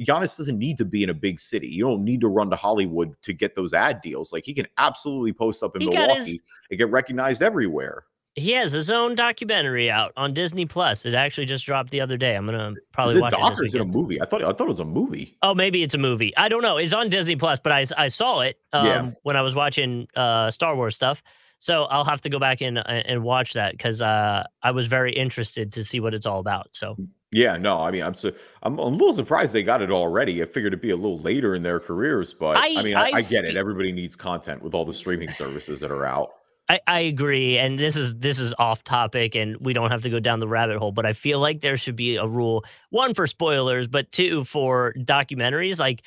[0.00, 1.68] Giannis doesn't need to be in a big city.
[1.68, 4.32] You don't need to run to Hollywood to get those ad deals.
[4.32, 6.38] Like he can absolutely post up in he Milwaukee his,
[6.70, 8.04] and get recognized everywhere.
[8.36, 11.04] He has his own documentary out on Disney Plus.
[11.04, 12.36] It actually just dropped the other day.
[12.36, 13.38] I'm gonna probably is watch it.
[13.38, 14.20] Doc it is it a movie?
[14.20, 15.36] I thought I thought it was a movie.
[15.42, 16.36] Oh, maybe it's a movie.
[16.36, 16.76] I don't know.
[16.76, 19.10] It's on Disney Plus, but I I saw it um, yeah.
[19.22, 21.22] when I was watching uh, Star Wars stuff.
[21.58, 25.12] So I'll have to go back and and watch that because uh, I was very
[25.12, 26.68] interested to see what it's all about.
[26.70, 26.96] So
[27.32, 30.42] yeah, no, I mean, I'm so I'm, I'm, a little surprised they got it already.
[30.42, 33.10] I figured it'd be a little later in their careers, but I, I mean, I,
[33.10, 33.56] I, get it.
[33.56, 36.32] Everybody needs content with all the streaming services that are out.
[36.68, 40.10] I, I agree, and this is this is off topic, and we don't have to
[40.10, 40.92] go down the rabbit hole.
[40.92, 44.94] But I feel like there should be a rule: one for spoilers, but two for
[44.98, 45.78] documentaries.
[45.78, 46.02] Like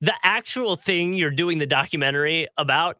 [0.00, 2.98] the actual thing you're doing the documentary about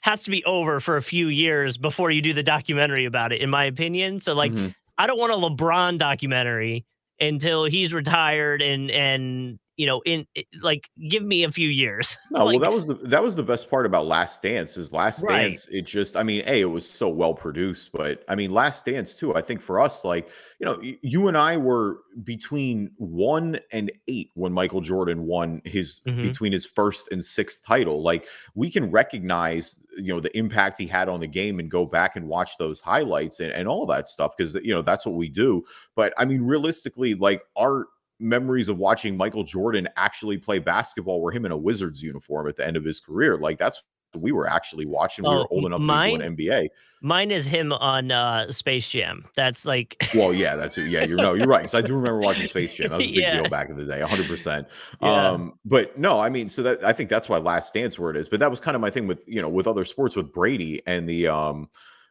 [0.00, 3.40] has to be over for a few years before you do the documentary about it,
[3.40, 4.20] in my opinion.
[4.20, 4.74] So, like, Mhm.
[4.98, 6.84] I don't want a LeBron documentary
[7.20, 10.26] until he's retired and and you know in
[10.60, 12.18] like give me a few years.
[12.30, 14.76] No, Like- well, that was the that was the best part about Last Dance.
[14.76, 15.44] Is Last Right.
[15.44, 15.66] Dance?
[15.68, 19.16] It just, I mean, a it was so well produced, but I mean, Last Dance
[19.16, 19.34] too.
[19.34, 20.28] I think for us, like
[20.60, 26.00] you know, you and I were between one and eight when Michael Jordan won his
[26.06, 26.22] Mhm.
[26.22, 28.02] between his first and sixth title.
[28.02, 31.86] Like we can recognize, you know, the impact he had on the game and go
[31.86, 35.14] back and watch those highlights and, and all that stuff because you know that's what
[35.14, 35.64] we do.
[35.94, 37.86] But I mean, realistically, like our
[38.20, 42.56] memories of watching Michael Jordan actually play basketball were him in a Wizards uniform at
[42.56, 43.36] the end of his career.
[43.38, 45.24] Like that's what we were actually watching.
[45.24, 46.68] We Oh, were old enough to mine- go an NBA.
[47.02, 49.24] Mine is him on uh, Space Jam.
[49.36, 50.88] That's like Well, yeah, that's it.
[50.88, 51.68] Yeah, you're no, you're right.
[51.70, 52.88] So I do remember watching Space Jam.
[52.90, 53.40] That was a big Yeah.
[53.42, 54.26] deal back in the day, 100.
[54.26, 54.66] percent
[55.02, 55.28] Yeah.
[55.30, 58.16] Um, but no, I mean, so that I think that's why Last Dance where it
[58.16, 58.28] is.
[58.28, 60.82] But that was kind of my thing with you know with other sports with Brady
[60.86, 61.68] and the um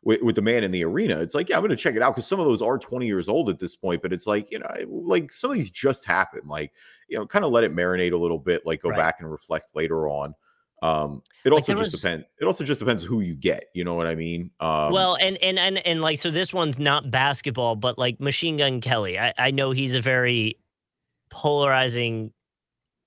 [0.08, 1.20] with, with the man in the arena.
[1.20, 3.06] It's like, yeah, I'm going to check it out because some of those are 20
[3.06, 4.02] years old at this point.
[4.02, 6.48] But it's like, you know, like some of these just happened.
[6.48, 6.72] Like,
[7.10, 8.66] you know, kind of let it marinate a little bit.
[8.66, 8.98] Like, go Right.
[8.98, 10.34] back and reflect later on.
[10.82, 12.26] Um, it also there just was- depends.
[12.40, 13.66] It also just depends who you get.
[13.74, 14.52] You know what I mean?
[14.62, 18.58] Um, well, and and and and like so this one's not basketball, but like Machine
[18.58, 19.20] Gun Kelly.
[19.20, 20.58] I, I know he's a very
[21.30, 22.32] polarizing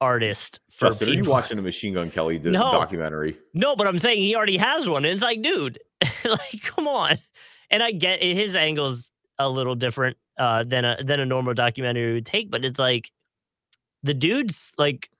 [0.01, 2.73] artist for Justin, are you watching a Machine Gun Kelly do- No.
[2.73, 3.37] documentary?
[3.55, 5.05] No, but I'm saying he already has one.
[5.05, 5.79] And it's like, dude,
[6.25, 7.17] like, come on.
[7.71, 11.55] And I get it, his angle's a little different uh, than a than a normal
[11.55, 13.11] documentary would take, but it's like
[14.03, 15.11] the dude's like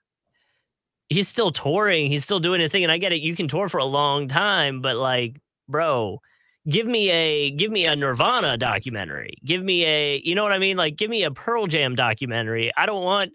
[1.09, 2.83] he's still touring, he's still doing his thing.
[2.83, 5.39] And I get it, you can tour for a long time, but like,
[5.69, 6.19] bro,
[6.67, 9.33] give me a give me a Nirvana documentary.
[9.45, 10.77] Give me a you know what I mean?
[10.77, 12.71] Like give me a Pearl Jam documentary.
[12.75, 13.33] I don't want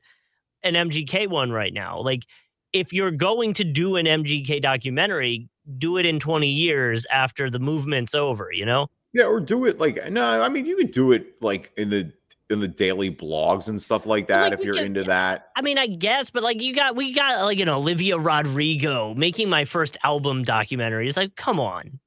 [0.63, 2.01] an MGK one right now.
[2.01, 2.25] Like
[2.73, 7.59] if you're going to do an MGK documentary, do it in 20 years after the
[7.59, 8.89] movement's over, you know?
[9.13, 10.43] Yeah, or do it like no.
[10.43, 12.13] I mean, you could do it like in the
[12.51, 15.49] in the daily blogs and stuff like that Like, if you're into that.
[15.57, 19.49] I mean, I guess, but like you got we got like an Olivia Rodrigo making
[19.49, 21.09] my first album documentary.
[21.09, 21.99] It's like, come on.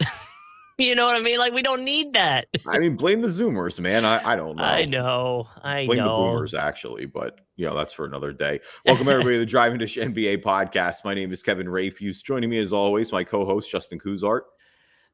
[0.78, 1.38] you know what I mean?
[1.38, 2.46] Like we don't need that.
[2.66, 4.04] I mean, blame the Zoomers, man.
[4.04, 4.62] I, I don't know.
[4.62, 5.48] I know.
[5.62, 8.60] I Blame the boomers, actually, but you know that's for another day.
[8.86, 11.04] Welcome everybody to the Drive and Dish NBA podcast.
[11.04, 12.22] My name is Kevin Rayfuse.
[12.22, 14.42] Joining me as always, my co-host Justin Kuzart.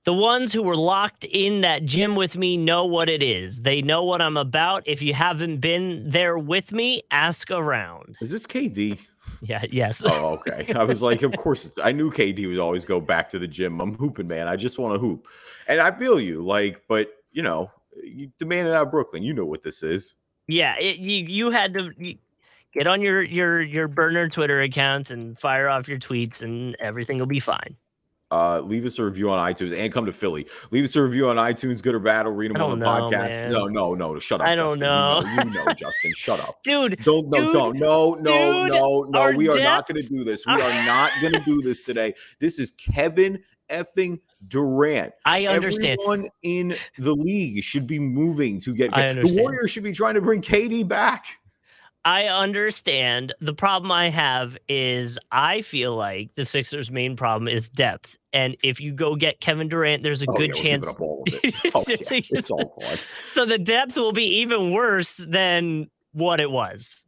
[0.04, 3.62] The ones who were locked in that gym with me know what it is.
[3.62, 4.84] They know what I'm about.
[4.86, 8.16] If you haven't been there with me, ask around.
[8.20, 8.98] Is this KD?
[9.42, 10.02] Yeah, yes.
[10.06, 10.72] Oh, okay.
[10.74, 11.66] I was like, of course.
[11.66, 13.80] It's, I knew KD would always go back to the gym.
[13.80, 14.48] I'm hooping, man.
[14.48, 15.26] I just want to hoop,
[15.66, 16.44] and I feel you.
[16.44, 17.70] Like, but you know,
[18.02, 19.22] you demanded out of Brooklyn.
[19.22, 20.14] You know what this is.
[20.46, 22.16] Yeah, it, you you had to you,
[22.78, 27.18] get on your your your burner Twitter account and fire off your tweets, and everything
[27.18, 27.76] will be fine.
[28.30, 30.46] uh, leave us a review on iTunes and come to Philly.
[30.70, 32.26] Leave us a review on iTunes, good or bad.
[32.26, 33.30] Or read them on the know, podcast.
[33.30, 33.50] man.
[33.52, 34.18] No, no, no.
[34.18, 34.46] Shut up.
[34.46, 34.80] I don't Justin.
[34.80, 35.20] know.
[35.24, 36.12] You know, you know Justin.
[36.14, 36.60] Shut up.
[36.64, 39.32] Dude, Don't no Dude, don't no no dude, no no.
[39.36, 40.44] We are not going to do this.
[40.46, 42.14] We are not going to do this today.
[42.38, 45.12] This is Kevin effing Durant.
[45.24, 45.98] I understand.
[46.02, 48.90] Everyone in the league should be moving to get.
[48.90, 49.38] The.
[49.40, 51.24] Warriors should be trying to bring KD back.
[52.08, 53.34] I understand.
[53.42, 58.16] The problem I have is I feel like the Sixers' main problem is depth.
[58.32, 60.88] And if you go get Kevin Durant, there's a Oh, good yeah, chance.
[60.88, 61.54] up all of it.
[61.74, 61.96] Oh, yeah,
[62.30, 62.96] it's all gone.
[63.26, 67.04] So the depth will be even worse than what it was.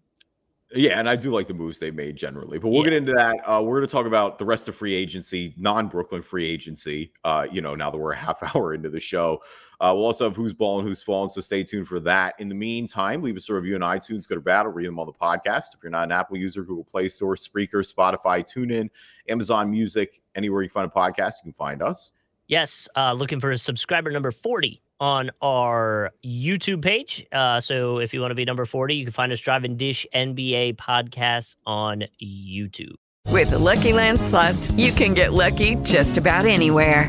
[0.74, 2.90] Yeah, and I do like the moves they made generally, but we'll Yeah.
[2.90, 3.36] get into that.
[3.46, 7.12] Uh, we're going to talk about the rest of free agency, non-Brooklyn free agency.
[7.24, 9.40] Uh, you know, now that we're a half hour into the show,
[9.80, 11.30] uh, we'll also have who's balling, who's falling.
[11.30, 12.34] So stay tuned for that.
[12.38, 14.28] In the meantime, leave us a review on iTunes.
[14.28, 15.74] Go to battle, read them on the podcast.
[15.74, 18.90] If you're not an Apple user, Google Play Store, Spreaker, Spotify, TuneIn,
[19.28, 22.12] Amazon Music, anywhere you find a podcast, you can find us.
[22.46, 27.26] Yes, uh, looking for a subscriber number 40 on our YouTube page.
[27.32, 29.78] Uh, so if you want to be number 40, you can find us Drive and
[29.78, 32.96] Dish NBA podcast on YouTube.
[33.28, 37.08] With the Lucky Land slots, you can get lucky just about anywhere.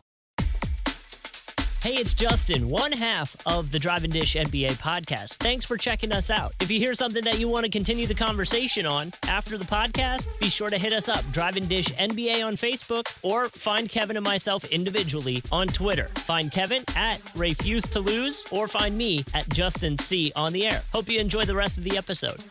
[1.83, 5.37] Hey, it's Justin, one half of the Drive and Dish NBA podcast.
[5.37, 6.53] Thanks for checking us out.
[6.61, 10.27] If you hear something that you want to continue the conversation on after the podcast,
[10.39, 14.15] be sure to hit us up, Drive and Dish NBA on Facebook, or find Kevin
[14.15, 16.05] and myself individually on Twitter.
[16.17, 20.83] Find Kevin at Refuse to Lose, or find me at Justin C on the air.
[20.93, 22.43] Hope you enjoy the rest of the episode.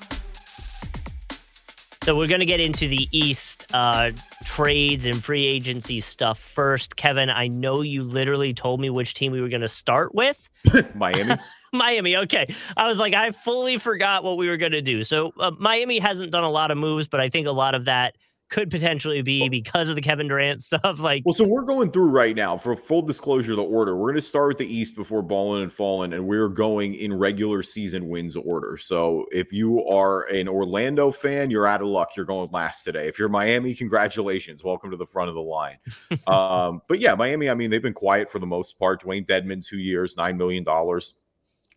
[2.03, 4.13] So we're going to get into the East uh,
[4.45, 6.97] trades and free agency stuff first.
[6.97, 10.49] Kevin, I know you literally told me which team we were going to start with.
[10.95, 11.35] Miami.
[11.75, 12.17] Miami.
[12.17, 12.55] Okay.
[12.75, 15.05] I was like, I fully forgot what we were going to do.
[15.05, 17.85] So uh, Miami hasn't done a lot of moves, but I think a lot of
[17.85, 18.17] that
[18.51, 20.99] could potentially be because of the Kevin Durant stuff.
[20.99, 23.97] Like, well, so we're going through right now for full disclosure, the order.
[23.97, 27.15] We're going to start with the East before balling and falling, and we're going in
[27.15, 28.77] regular season wins order.
[28.77, 32.17] So if you are an Orlando fan, you're out of luck.
[32.17, 33.09] You're going last today.
[33.09, 34.65] If you're Miami, congratulations.
[34.65, 35.79] Welcome to the front of the line.
[36.27, 39.03] um, but yeah, Miami, I mean, they've been quiet for the most part.
[39.03, 40.65] Dewayne Dedmon, two years, $9 million.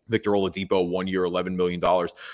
[0.08, 1.82] Victor Oladipo, one year, $11 million.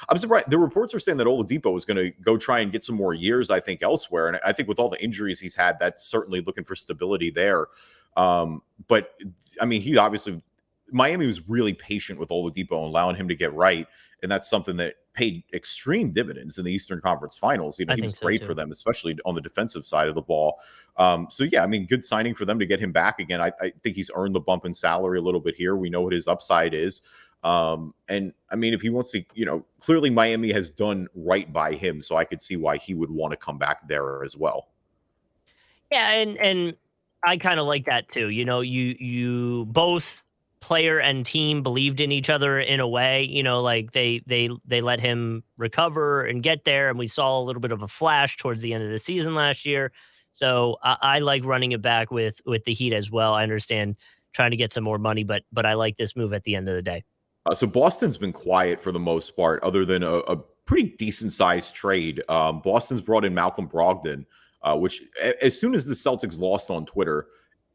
[0.08, 0.50] I'm surprised.
[0.50, 3.14] The reports are saying that Oladipo is going to go try and get some more
[3.14, 4.28] years, I think, elsewhere.
[4.28, 7.68] And I think with all the injuries he's had, that's certainly looking for stability there.
[8.16, 9.14] Um, but
[9.60, 10.42] I mean, he obviously,
[10.90, 13.86] Miami was really patient with Oladipo and allowing him to get right.
[14.22, 17.78] And that's something that paid extreme dividends in the Eastern Conference Finals.
[17.78, 18.46] You know, I he was so, great too.
[18.46, 20.58] for them, especially on the defensive side of the ball.
[20.96, 23.40] Um, so yeah, I mean, good signing for them to get him back again.
[23.40, 25.76] I, I think he's earned the bump in salary a little bit here.
[25.76, 27.02] We know what his upside is.
[27.42, 31.50] Um, and I mean, if he wants to, you know, clearly Miami has done right
[31.50, 34.36] by him, so I could see why he would want to come back there as
[34.36, 34.68] well.
[35.90, 36.76] yeah, and and
[37.24, 38.28] I kind of like that too.
[38.28, 40.22] You know, you you both
[40.60, 43.24] player and team believed in each other in a way.
[43.24, 47.40] You know, like they they they let him recover and get there, and we saw
[47.40, 49.92] a little bit of a flash towards the end of the season last year.
[50.32, 53.34] So I, I like running it back with with the Heat as well.
[53.34, 53.96] I understand
[54.32, 56.68] trying to get some more money, but but I like this move at the end
[56.68, 57.04] of the day.
[57.46, 61.32] Uh, so Boston's been quiet for the most part, other than a, a pretty decent
[61.32, 62.22] sized trade.
[62.28, 64.26] Um, Boston's brought in Malcolm Brogdon,
[64.62, 67.28] uh, which a- as soon as the Celtics lost on Twitter,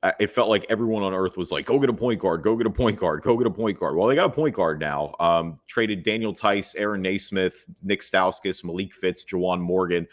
[0.04, 2.56] uh, it felt like everyone on earth was like, "Go get a point guard, go
[2.56, 4.80] get a point guard, go get a point guard." Well, they got a point guard
[4.80, 5.16] now.
[5.20, 10.08] Um, traded Daniel Theis, Aaron Nesmith, Nick Stauskas, Malik Fitts, Juwan Morgan,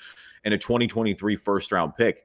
[0.44, 2.24] and a 2023 first round pick.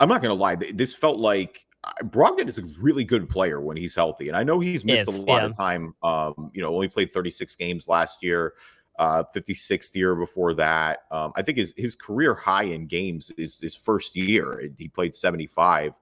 [0.00, 1.66] I'm not going to lie, this felt like
[2.04, 5.08] Brogdon is a really good player when he's healthy, and I know he's missed If,
[5.08, 5.46] a lot yeah.
[5.46, 5.94] of time.
[6.02, 8.54] Um, you know, only played 36 games last year,
[8.98, 11.00] uh, 56th year before that.
[11.10, 14.70] Um, I think his his career high in games is his first year.
[14.76, 15.94] He played 75.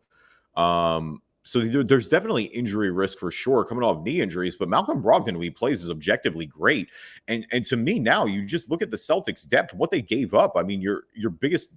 [0.57, 4.57] Um, so there- there's definitely injury risk for sure coming off knee injuries.
[4.57, 6.89] But Malcolm Brogdon, when he plays, is objectively great.
[7.29, 10.35] And and to me now, you just look at the Celtics' depth, what they gave
[10.35, 10.55] up.
[10.57, 11.71] I mean, your your biggest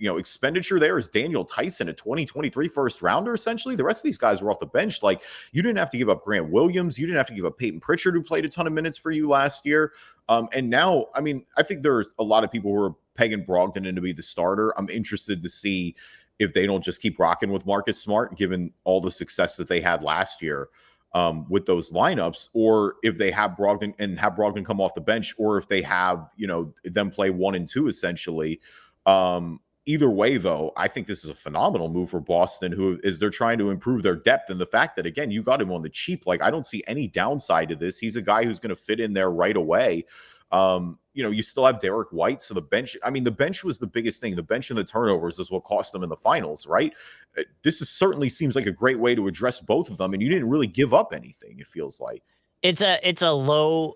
[0.00, 3.34] you know expenditure there is Daniel Theis, a 2023 first rounder.
[3.34, 5.02] Essentially, the rest of these guys were off the bench.
[5.02, 7.58] Like you didn't have to give up Grant Williams, you didn't have to give up
[7.58, 9.92] Payton Pritchard, who played a ton of minutes for you last year.
[10.28, 13.44] Um, and now, I mean, I think there's a lot of people who are pegging
[13.44, 14.72] Brogdon in to be the starter.
[14.78, 15.94] I'm interested to see
[16.38, 19.80] if they don't just keep rocking with Marcus Smart, given all the success that they
[19.80, 20.68] had last year
[21.12, 25.00] um, with those lineups, or if they have Brogdon and have Brogdon come off the
[25.00, 28.60] bench, or if they have you know them play one and two essentially.
[29.06, 29.60] Um,
[29.92, 33.30] either way, though, I think this is a phenomenal move for Boston, who is they're
[33.42, 35.90] trying to improve their depth and the fact that again you got him on the
[35.90, 36.26] cheap.
[36.26, 37.98] Like I don't see any downside to this.
[37.98, 40.04] He's a guy who's going to fit in there right away.
[40.52, 42.96] Um, you know, you still have Derrick White, so the bench.
[43.04, 44.36] I mean, the bench was the biggest thing.
[44.36, 46.92] The bench and the turnovers is what cost them in the finals, right?
[47.38, 50.22] Uh, This is certainly seems like a great way to address both of them, and
[50.22, 51.58] you didn't really give up anything.
[51.60, 52.22] It feels like.
[52.62, 53.94] it's a it's a low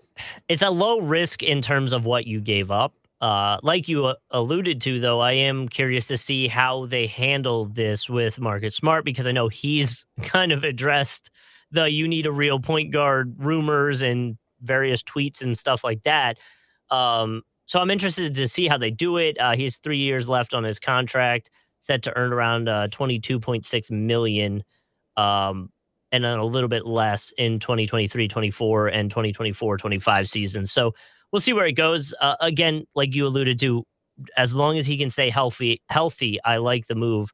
[0.49, 2.93] it's a low risk in terms of what you gave up
[3.25, 7.65] uh like you uh, alluded to though i am curious to see how they handle
[7.65, 11.29] this with marcus smart because i know he's kind of addressed
[11.71, 16.37] the you need a real point guard rumors and various tweets and stuff like that.
[16.89, 19.37] Um so i'm interested to see how they do it.
[19.39, 24.63] Uh he's three years left on his contract set to earn around uh 22.6 million
[25.17, 25.69] um
[26.11, 30.93] and then a little bit less in 2023 24 and 2024 25 seasons so
[31.35, 33.83] we'll see where it goes uh, again like you alluded to
[34.37, 37.29] as long as he can stay healthy healthy i like the move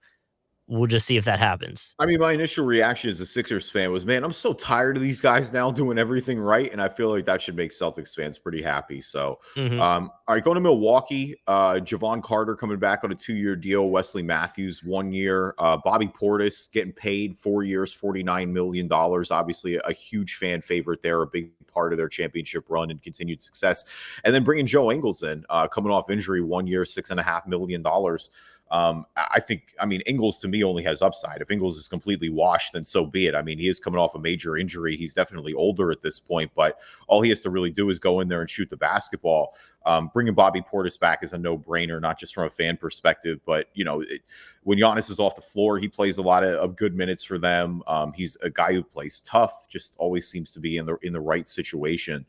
[0.66, 3.92] we'll just see if that happens I mean, my initial reaction as a Sixers fan
[3.92, 7.10] was, man, I'm so tired of these guys now doing everything right, and I feel
[7.10, 9.02] like that should make Celtics fans pretty happy.
[9.02, 9.80] So, Mhm.
[9.82, 13.90] um, all right, going to Milwaukee, uh, Jevon Carter coming back on a two-year deal,
[13.90, 19.30] Wesley Matthews one year, uh, Bobby Portis getting paid four years, forty-nine million dollars.
[19.30, 23.42] Obviously, a huge fan favorite there, a big part of their championship run and continued
[23.42, 23.86] success.
[24.24, 27.24] And then bringing Joe Ingles in, uh, coming off injury, one year, six and a
[27.24, 28.32] half million dollars.
[28.72, 31.42] Um, I think, I mean, Ingles to me only has upside.
[31.42, 33.36] If Ingles is completely washed, then so be it.
[33.36, 34.96] I mean, he is coming off a major injury.
[34.96, 38.22] He's definitely older at this point, but all he has to really do is go
[38.22, 39.56] in there and shoot the basketball.
[39.86, 43.42] Um, bringing Bobby Portis back is a no brainer, not just from a fan perspective,
[43.46, 44.22] but you know, it,
[44.64, 47.38] when Giannis is off the floor, he plays a lot of, of good minutes for
[47.38, 47.84] them.
[47.88, 51.12] Um, he's a guy who plays tough, just always seems to be in the in
[51.12, 52.26] the right situation.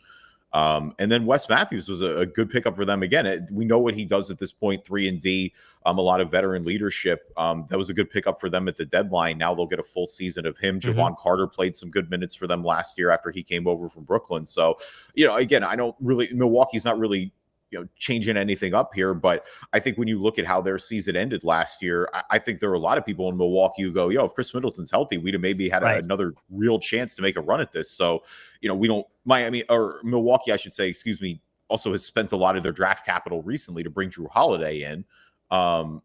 [0.55, 3.25] Um, and then Wes Matthews was a, a, good pickup for them again.
[3.25, 5.55] It, we know what he does at this point, three and D.
[5.87, 7.33] Um, a lot of veteran leadership.
[7.37, 9.39] Um, that was a good pickup for them at the deadline.
[9.39, 10.79] Now they'll get a full season of him.
[10.79, 13.67] mm hmm Jevon Carter played some good minutes for them last year after he came
[13.67, 14.45] over from Brooklyn.
[14.45, 14.77] So,
[15.15, 17.33] you know, again, I don't really Milwaukee's not really
[17.73, 20.79] you know changing anything up here but i think when you look at how their
[20.79, 23.83] season ended last year i, I think there are a lot of people in milwaukee
[23.83, 25.97] who go yo if khris middleton's healthy we'd have maybe had right.
[25.97, 28.23] a, another real chance to make a run at this so
[28.61, 32.33] you know we don't miami or milwaukee i should say excuse me also has spent
[32.33, 35.05] a lot of their draft capital recently to bring Jrue holiday in
[35.51, 36.03] um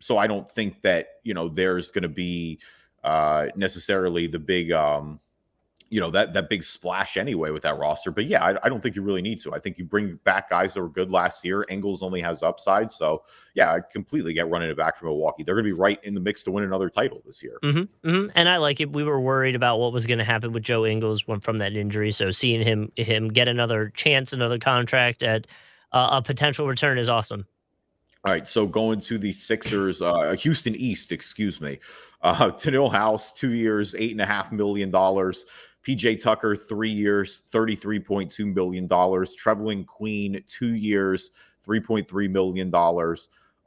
[0.00, 2.60] so i don't think that you know there's going to be
[3.02, 5.20] uh necessarily the big um
[5.90, 8.10] you know that that big splash anyway with that roster.
[8.10, 9.54] But yeah, I, I, don't think you really need to.
[9.54, 11.64] I think you bring back guys that were good last year.
[11.68, 13.22] Ingles only has upside, so
[13.54, 15.42] yeah, I completely get running it back from Milwaukee.
[15.42, 17.58] They're going to be right in the mix to win another title this year.
[17.62, 18.30] Mm-hmm, mm-hmm.
[18.34, 18.92] And I like it.
[18.92, 22.10] We were worried about what was going to happen with Joe Ingles from that injury,
[22.10, 25.46] so seeing him him get another chance, another contract at
[25.92, 27.46] uh, a potential return is awesome.
[28.24, 31.78] All right, so going to the Sixers, uh, Houston East, excuse me.
[32.20, 35.44] Uh, Danuel House, two years, eight and a half million dollars.
[35.88, 38.86] PJ Tucker, three years, $33.2 million.
[38.88, 41.30] Trevelin Queen, two years,
[41.66, 42.74] $3.3 million.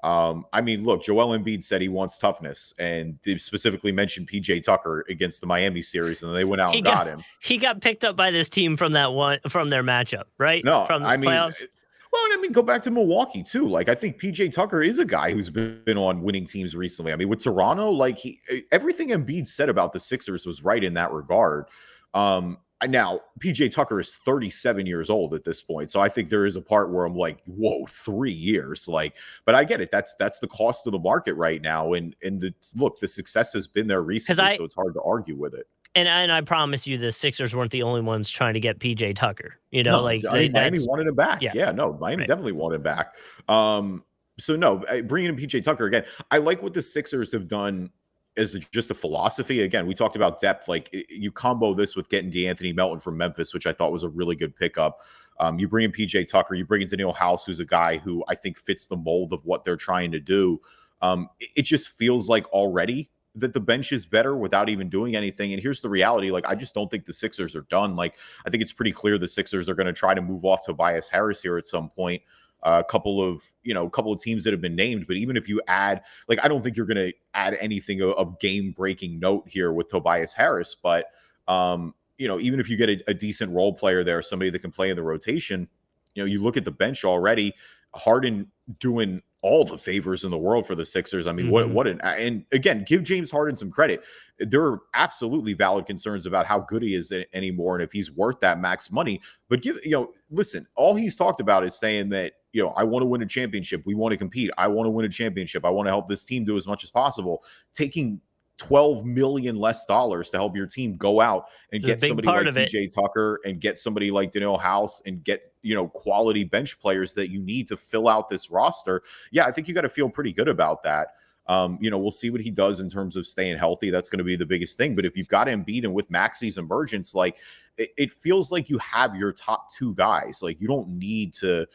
[0.04, 4.64] Um, I mean, look, Joel Embiid said he wants toughness, and they specifically mentioned PJ
[4.64, 7.24] Tucker against the Miami series, and they went out he and got, got, him.
[7.40, 10.64] He got picked up by this team from that one from their matchup, right?
[10.66, 11.62] No, from the I playoffs.
[11.62, 11.70] mean,
[12.12, 13.68] well, and I mean, go back to Milwaukee too.
[13.68, 17.14] Like, I think PJ Tucker is a guy who's been, been on winning teams recently.
[17.14, 18.40] I mean, with Toronto, like he
[18.72, 21.68] everything Embiid said about the Sixers was right in that regard.
[22.14, 22.58] Um,
[22.88, 26.56] now PJ Tucker is 37 years old at this point, so I think there is
[26.56, 29.16] a part where I'm like, whoa, three years, like.
[29.46, 29.92] But I get it.
[29.92, 33.54] That's that's the cost of the market right now, and and the look, the success
[33.54, 35.68] has been there recently, I, so it's hard to argue with it.
[35.94, 39.16] And and I promise you, the Sixers weren't the only ones trying to get PJ
[39.16, 39.60] Tucker.
[39.72, 41.42] You know, no, like they, Miami wanted him back.
[41.42, 42.28] Yeah, yeah no, Miami right.
[42.28, 43.14] definitely wanted him back.
[43.50, 44.04] Um,
[44.40, 47.92] so no, bringing in PJ Tucker again, I like what the Sixers have done
[48.36, 49.62] is it just a philosophy.
[49.62, 50.68] Again, we talked about depth.
[50.68, 54.10] Like you combo this with getting De'Anthony Melton from Memphis, which I thought was a
[54.10, 55.00] really good pickup.
[55.40, 58.24] Um, you bring in PJ Tucker, you bring in Danuel House, who's a guy who
[58.28, 60.62] I think fits the mold of what they're trying to do.
[61.02, 65.54] Um, it just feels like already that the bench is better without even doing anything.
[65.54, 67.96] And here's the reality: like I just don't think the Sixers are done.
[67.96, 68.16] Like
[68.46, 71.10] I think it's pretty clear the Sixers are going to try to move off Tobias
[71.10, 72.22] Harris here at some point
[72.64, 75.36] a couple of you know a couple of teams that have been named but even
[75.36, 78.72] if you add like i don't think you're going to add anything of, of game
[78.72, 81.08] breaking note here with tobias harris but
[81.48, 84.60] um you know even if you get a, a, decent role player there somebody that
[84.60, 85.68] can play in the rotation
[86.14, 87.54] you know you look at the bench already
[87.94, 88.48] harden
[88.80, 91.26] doing all the favors in the world for the Sixers.
[91.26, 91.54] I mean, mm-hmm.
[91.54, 94.04] what what an and again, give James Harden some credit.
[94.40, 98.40] There are absolutely valid concerns about how good he is anymore and if he's worth
[98.42, 99.22] that max money.
[99.50, 102.84] But give you know, listen, all he's talked about is saying that you know, I
[102.84, 103.84] want to win a championship.
[103.86, 104.52] We want to compete.
[104.58, 105.66] I want to win a championship.
[105.66, 107.44] I want to help this team do as much as possible.
[107.74, 108.20] Taking
[108.62, 112.94] 12 million less dollars to help your team go out and get somebody like PJ
[112.94, 117.32] Tucker and get somebody like Danuel House and get, you know, quality bench players that
[117.32, 119.02] you need to fill out this roster.
[119.32, 121.16] Yeah, I think you got to feel pretty good about that.
[121.48, 123.90] Um, you know, we'll see what he does in terms of staying healthy.
[123.90, 124.96] That's going to be the biggest thing.
[124.96, 127.38] But if you've got Embiid and with Maxey's emergence, like
[127.78, 130.42] it, it feels like you have your top two guys.
[130.44, 131.66] Like you don't need to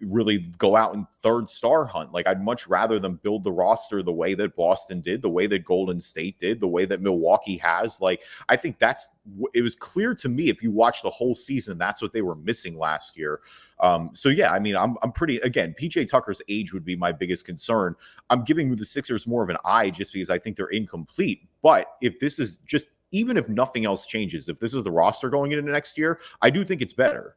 [0.00, 2.12] really go out and third star hunt.
[2.12, 5.46] Like I'd much rather them build the roster the way that Boston did, the way
[5.46, 8.00] that Golden State did, the way that Milwaukee has.
[8.00, 9.10] Like I think that's
[9.54, 12.34] it was clear to me if you watch the whole season, that's what they were
[12.36, 13.40] missing last year.
[13.80, 15.74] Um, so yeah, I mean, I'm I'm pretty again.
[15.78, 17.94] PJ Tucker's age would be my biggest concern.
[18.30, 21.48] I'm giving the Sixers more of an eye just because I think they're incomplete.
[21.62, 25.30] But if this is just even if nothing else changes, if this is the roster
[25.30, 27.36] going into next year, I do think it's better.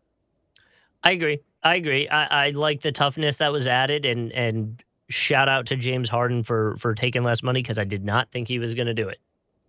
[1.07, 1.39] I agree.
[1.63, 2.09] I agree.
[2.09, 6.43] I, I like the toughness that was added, and and shout out to James Harden
[6.43, 9.07] for for taking less money because I did not think he was going to do
[9.07, 9.19] it.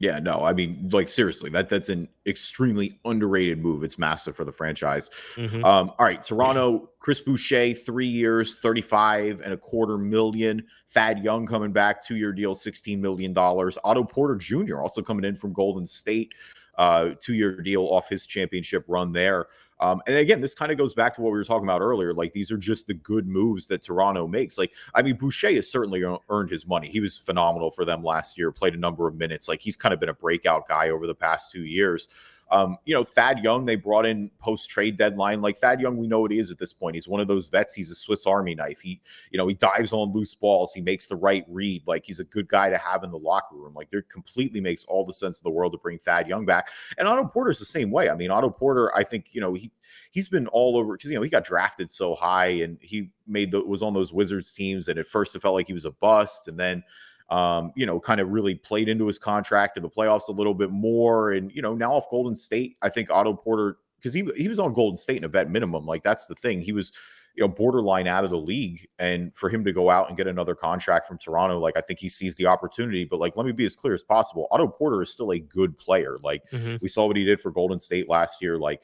[0.01, 3.85] Yeah, no, I mean, like seriously, that that's an extremely underrated move.
[3.85, 5.11] It's massive for the franchise.
[5.37, 5.65] Mm-hmm.
[5.65, 10.67] Um, all right, Toronto, Chris Boucher, three years, thirty-five and a quarter million.
[10.89, 13.79] Thad Young coming back, two-year deal, sixteen million dollars.
[13.85, 14.81] Otto Porter Jr.
[14.81, 16.33] also coming in from Golden State,
[16.77, 19.47] uh, two-year deal off his championship run there.
[19.81, 22.13] Um, and again, this kind of goes back to what we were talking about earlier.
[22.13, 24.59] Like these are just the good moves that Toronto makes.
[24.59, 26.89] Like, I mean, Boucher has certainly earned his money.
[26.89, 29.49] He was phenomenal for them last year, played a number of minutes.
[29.49, 32.09] Like he's kind of been a breakout guy over the past two years.
[32.51, 35.41] Um, you know, Thad Young, they brought in post trade deadline.
[35.41, 36.95] Like Thad Young, we know what he is at this point.
[36.95, 37.75] He's one of those vets.
[37.75, 38.81] He's a Swiss Army knife.
[38.81, 40.73] He, you know, he dives on loose balls.
[40.73, 41.83] He makes the right read.
[41.87, 43.75] Like he's a good guy to have in the locker room.
[43.75, 46.71] Like there completely makes all the sense in the world to bring Thad Young back.
[46.97, 48.09] And Otto Porter's the same way.
[48.09, 49.71] I mean, Otto Porter, I think, you know, he
[50.11, 53.51] he's been all over because you know he got drafted so high and he made
[53.51, 54.89] the was on those Wizards teams.
[54.89, 56.49] And at first it felt like he was a bust.
[56.49, 56.83] And then
[57.31, 60.55] um, you know, kind of really played into his contract to the playoffs a little
[60.55, 61.33] bit more.
[61.33, 64.59] And, you know, now off Golden State, I think Otto Porter, because he, he was
[64.59, 65.85] on Golden State in a vet minimum.
[65.85, 66.63] Like that's the thing.
[66.63, 66.93] He was,
[67.35, 68.89] you know, borderline out of the league.
[68.99, 71.99] And for him to go out and get another contract from Toronto, like I think
[71.99, 73.05] he sees the opportunity.
[73.05, 74.49] But like, let me be as clear as possible.
[74.51, 76.17] Otto Porter is still a good player.
[76.23, 76.77] Like mm-hmm.
[76.81, 78.59] we saw what he did for Golden State last year.
[78.59, 78.83] Like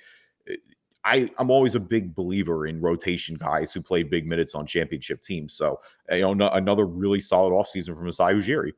[1.04, 5.20] I, I'm always a big believer in rotation guys who play big minutes on championship
[5.20, 5.52] teams.
[5.52, 5.80] So,
[6.10, 8.72] you know, no, another really solid offseason from Masai Ujiri.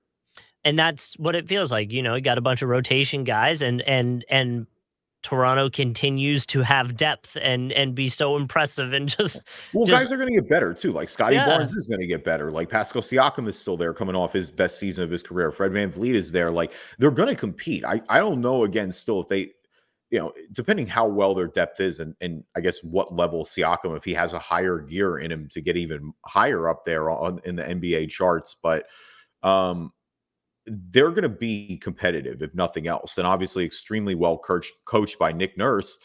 [0.65, 1.93] And that's what it feels like.
[1.93, 4.67] You know, you got a bunch of rotation guys and and and
[5.23, 9.41] Toronto continues to have depth and and be so impressive and just
[9.73, 10.93] well, just, guys are going to get better too.
[10.93, 11.47] Like Scottie yeah.
[11.47, 12.51] Barnes is going to get better.
[12.51, 15.53] Like Pascal Siakam is still there, coming off his best season of his career.
[15.53, 16.51] Fred Van VanVleet is there.
[16.51, 17.85] Like they're going to compete.
[17.85, 19.51] I I don't know again still if they
[20.11, 23.97] you know, depending how well their depth is, and and I guess what level Siakam,
[23.97, 27.41] if he has a higher gear in him to get even higher up there on
[27.45, 28.87] in the NBA charts, but
[29.43, 29.93] um,
[30.67, 35.33] they're going to be competitive if nothing else, and obviously extremely well coached coached by
[35.33, 35.99] Nick Nurse,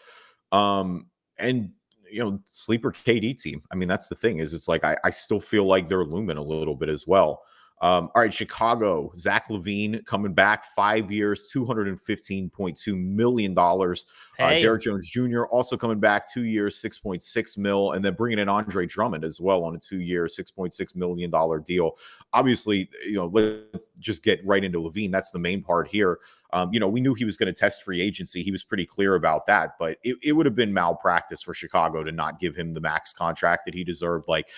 [0.52, 1.72] um, and
[2.10, 3.62] you know sleeper KD team.
[3.72, 6.38] I mean, that's the thing is it's like I, I still feel like they're looming
[6.38, 7.43] a little bit as well.
[7.82, 13.57] Um, all right, Chicago, Zach LaVine coming back five years, $215.2 million.
[13.57, 13.95] Uh,
[14.38, 14.57] hey.
[14.57, 15.45] Uh, Derrick Jones Jr.
[15.45, 19.63] also coming back two years, 6.6 mil, and then bringing in Andre Drummond as well
[19.63, 21.32] on a two year, $6.6 million
[21.63, 21.97] deal.
[22.34, 25.11] Obviously, you know, let's just get right into LaVine.
[25.11, 26.19] That's the main part here.
[26.54, 28.43] Um, you know, we knew he was going to test free agency.
[28.43, 32.04] He was pretty clear about that, but it, it would have been malpractice for Chicago
[32.04, 34.28] to not give him the max contract that he deserved.
[34.28, 34.49] Like,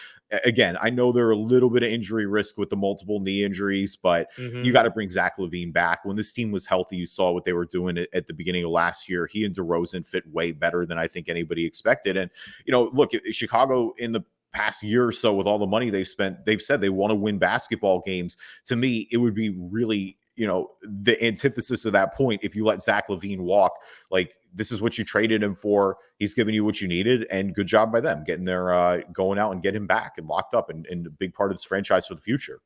[0.43, 3.43] again, I know there are a little bit of injury risk with the multiple knee
[3.43, 4.63] injuries, but mm-hmm.
[4.63, 6.03] you got to bring Zach LaVine back.
[6.03, 8.63] When this team was healthy, you saw what they were doing at, at, the beginning
[8.63, 9.27] of last year.
[9.27, 12.17] He and DeRozan fit way better than I think anybody expected.
[12.17, 12.31] And,
[12.65, 14.21] you know, look, Chicago in the
[14.53, 17.15] past year or so with all the money they've spent, they've said they want to
[17.15, 18.37] win basketball games.
[18.65, 22.65] To me, it would be really you know, the antithesis of that point, if you
[22.65, 23.73] let Zach LaVine walk,
[24.09, 25.97] like this is what you traded him for.
[26.19, 29.39] He's giving you what you needed, and good job by them getting their uh, going
[29.39, 31.65] out and get him back and locked up and, and a big part of this
[31.65, 32.61] franchise for the future.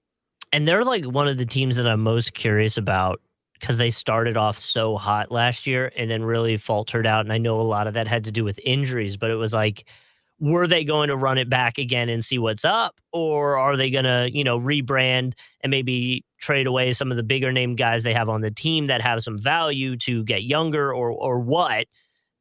[0.53, 3.22] And they're like one of the teams that I'm most curious about
[3.59, 7.22] because they started off so hot last year and then really faltered out.
[7.22, 9.53] And I know a lot of that had to do with injuries, but it was
[9.53, 9.86] like
[10.39, 13.89] were they going to run it back again and see what's up or are they
[13.89, 18.03] going to you know rebrand and maybe trade away some of the bigger name guys
[18.03, 21.88] they have on the team that have some value to get younger or or what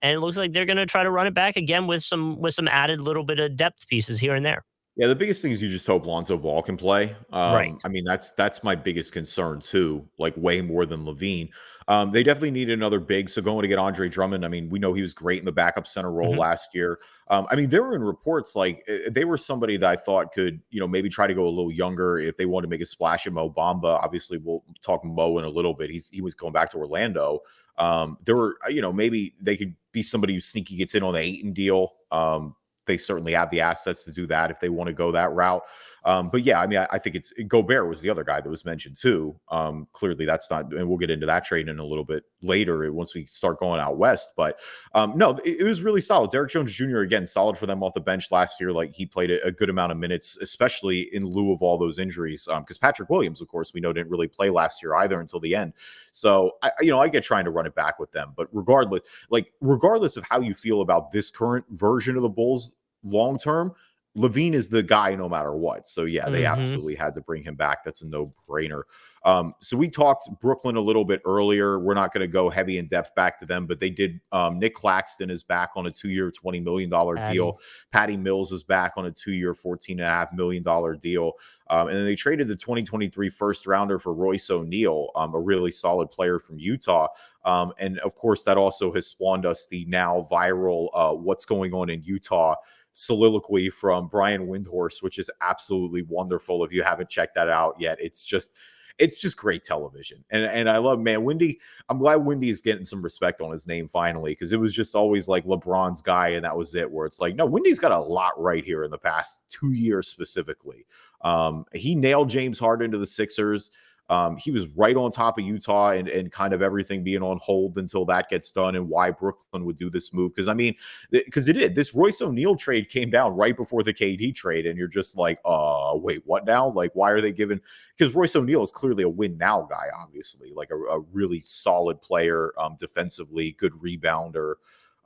[0.03, 2.39] and it looks like they're going to try to run it back again with some
[2.39, 4.65] with some added little bit of depth pieces here and there
[4.99, 7.15] yeah, the biggest thing is you just hope Lonzo Ball can play.
[7.31, 7.75] Um, right.
[7.85, 10.09] I mean, that's that's my biggest concern too.
[10.19, 11.51] Like way more than LaVine.
[11.89, 13.29] Um, they definitely need another big.
[13.29, 14.45] So going to get Andre Drummond.
[14.45, 16.41] I mean, we know he was great in the backup center role mm-hmm.
[16.41, 16.99] last year.
[17.29, 19.97] Um, I mean, there were in reports like eh, eh, they were somebody that I
[19.97, 22.71] thought could, you know, maybe try to go a little younger if they wanted to
[22.71, 24.03] make a splash at Mo Bamba.
[24.03, 25.91] Obviously, we'll talk Mo in a little bit.
[25.91, 27.41] He's he was going back to Orlando.
[27.79, 31.15] Um, there were, you know, maybe they could be somebody who sneaky gets in on
[31.15, 31.93] the Ayton deal.
[32.11, 32.57] Um,
[32.87, 35.63] they certainly have the assets to do that if they want to go that route.
[36.07, 38.49] Um, but yeah, I mean, I, I, think it's Gobert was the other guy that
[38.49, 39.35] was mentioned too.
[39.51, 42.93] Um, clearly, that's not, and we'll get into that trade in a little bit later
[42.93, 44.31] once we start going out west.
[44.37, 44.57] But
[44.95, 46.31] um, no, it, it, was really solid.
[46.31, 46.99] Derrick Jones Jr.
[46.99, 48.73] again, solid for them off the bench last year.
[48.73, 51.99] Like he played a, a good amount of minutes, especially in lieu of all those
[51.99, 52.45] injuries.
[52.49, 55.41] Because um, Patrick Williams, of course, we know didn't really play last year either until
[55.41, 55.73] the end.
[56.13, 58.33] So I, you know, I get trying to run it back with them.
[58.37, 62.75] But regardless, like regardless of how you feel about this current version of the Bulls
[63.03, 63.75] long term,
[64.17, 65.87] LaVine is the guy no matter what.
[65.87, 66.61] So yeah, they mm-hmm.
[66.61, 67.85] absolutely had to bring him back.
[67.85, 68.83] That's a no brainer.
[69.27, 71.81] Um, so we talked Brooklyn a little bit earlier.
[71.81, 74.21] We're not going to go heavy in depth back to them, but they did.
[74.31, 77.59] Um, Nic Claxton is back on a two-year, twenty million dollar deal.
[77.91, 81.33] Patty Mills is back on a two-year, fourteen and a half million dollar deal.
[81.69, 85.73] Um, and then they traded the 2023 first rounder for Royce O'Neale, um, a really
[85.73, 87.09] solid player from Utah.
[87.45, 91.75] Um, and of course, that also has spawned us the now viral uh, "What's Going
[91.75, 92.55] On in Utah."
[92.99, 96.65] Soliloquy from Brian Windhorst, which is absolutely wonderful.
[96.65, 98.57] If you haven't checked that out yet, it's just
[98.99, 100.25] it's just great television.
[100.31, 101.61] And and I love man, Windy.
[101.91, 104.95] I'm glad Windy is getting some respect on his name finally because it was just
[104.95, 106.91] always like LeBron's guy, and that was it.
[106.91, 110.09] Where it's like, no, Windy's got a lot right here in the past two years
[110.09, 110.87] specifically.
[111.21, 113.73] Um, he nailed James Harden to the Sixers.
[114.09, 117.39] Um, he was right on top of Utah and, and kind of everything being on
[117.43, 120.33] hold until that gets done and why Brooklyn would do this move.
[120.33, 120.75] Because I mean,
[121.11, 121.75] because it did.
[121.75, 125.39] This Royce O'Neale trade came down right before the KD trade, and you're just like,
[125.45, 126.71] uh, wait, what now?
[126.71, 127.61] Like, why are they giving?
[127.97, 132.01] Because Royce O'Neale is clearly a win now guy, obviously, like a, a really solid
[132.01, 134.55] player, um, defensively, good rebounder.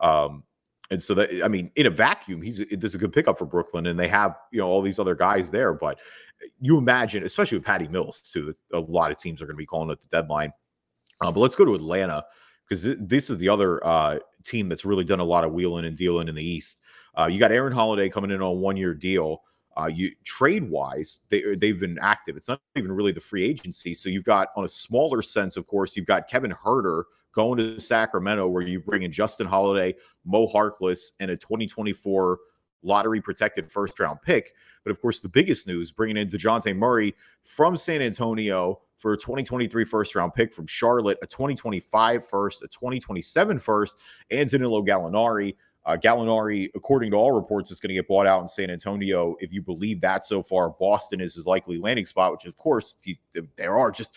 [0.00, 0.44] Um,
[0.90, 3.46] and so that I mean, in a vacuum, he's this is a good pickup for
[3.46, 5.72] Brooklyn, and they have you know all these other guys there.
[5.72, 5.98] But
[6.60, 9.66] you imagine, especially with Patty Mills too, a lot of teams are going to be
[9.66, 10.52] calling at the deadline.
[11.20, 12.24] Uh, but let's go to Atlanta
[12.68, 15.96] because this is the other uh, team that's really done a lot of wheeling and
[15.96, 16.80] dealing in the East.
[17.16, 19.42] Uh, you got Aaron Holiday coming in on a one year deal.
[19.76, 22.36] Uh, you trade wise, they they've been active.
[22.36, 23.94] It's not even really the free agency.
[23.94, 27.80] So you've got on a smaller sense, of course, you've got Kevin Huerter going to
[27.80, 32.38] Sacramento, where you bring in Justin Holiday, Mo Harkless, and a 2024
[32.82, 34.54] lottery protected first round pick.
[34.84, 39.16] But of course, the biggest news bringing in DeJounte Murray from San Antonio for a
[39.16, 43.98] 2023 first round pick from Charlotte, a 2025 first, a 2027 first,
[44.30, 45.56] and Danilo Gallinari.
[45.86, 49.34] Uh, Gallinari, according to all reports, is going to get bought out in San Antonio.
[49.40, 52.96] If you believe that so far, Boston is his likely landing spot, which of course
[53.02, 53.18] he,
[53.56, 54.14] there are just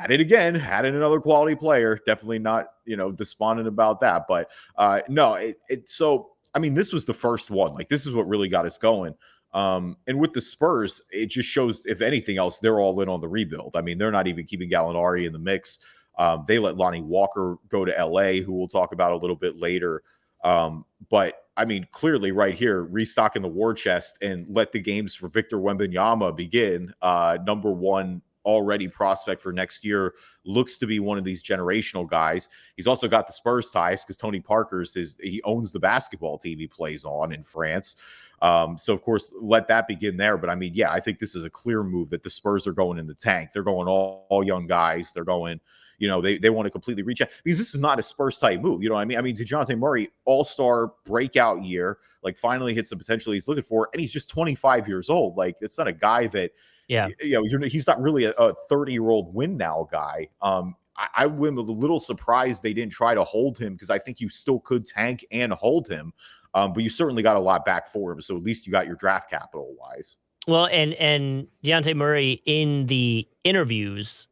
[0.00, 1.98] had it again, had another quality player.
[2.06, 4.24] Definitely not, you know, despondent about that.
[4.28, 7.74] But uh no, it, it so I mean, this was the first one.
[7.74, 9.14] Like this is what really got us going.
[9.52, 13.20] Um, and with the Spurs, it just shows, if anything else, they're all in on
[13.20, 13.74] the rebuild.
[13.74, 15.78] I mean, they're not even keeping Gallinari in the mix.
[16.18, 19.56] Um, they let Lonnie Walker go to LA, who we'll talk about a little bit
[19.56, 20.02] later.
[20.44, 25.14] Um, but I mean, clearly, right here, restocking the war chest and let the games
[25.14, 26.94] for Victor Wembanyama begin.
[27.02, 30.14] Uh, number one already prospect for next year
[30.44, 32.48] looks to be one of these generational guys.
[32.76, 36.58] He's also got the Spurs ties because Tony Parker's is he owns the basketball team
[36.58, 37.96] he plays on in France.
[38.42, 40.36] Um, so of course, let that begin there.
[40.36, 42.72] But I mean, yeah, I think this is a clear move that the Spurs are
[42.72, 43.50] going in the tank.
[43.52, 45.12] They're going all, all young guys.
[45.12, 45.60] They're going,
[45.98, 48.38] you know, they, they want to completely reach out because this is not a Spurs
[48.38, 48.82] type move.
[48.82, 49.18] You know what I mean?
[49.18, 53.64] I mean, DeJounte Murray, all star breakout year, like finally hits the potential he's looking
[53.64, 55.36] for, and he's just 25 years old.
[55.36, 56.52] Like, it's not a guy that
[56.90, 60.28] yeah, you know, he's not really a 30 year old win now guy.
[60.42, 63.98] Um, I, I am a little surprised they didn't try to hold him because I
[63.98, 66.12] think you still could tank and hold him.
[66.52, 68.20] Um, but you certainly got a lot back for him.
[68.20, 70.18] So at least you got your draft capital wise.
[70.48, 74.26] Well, and and Dejounte Murray in the interviews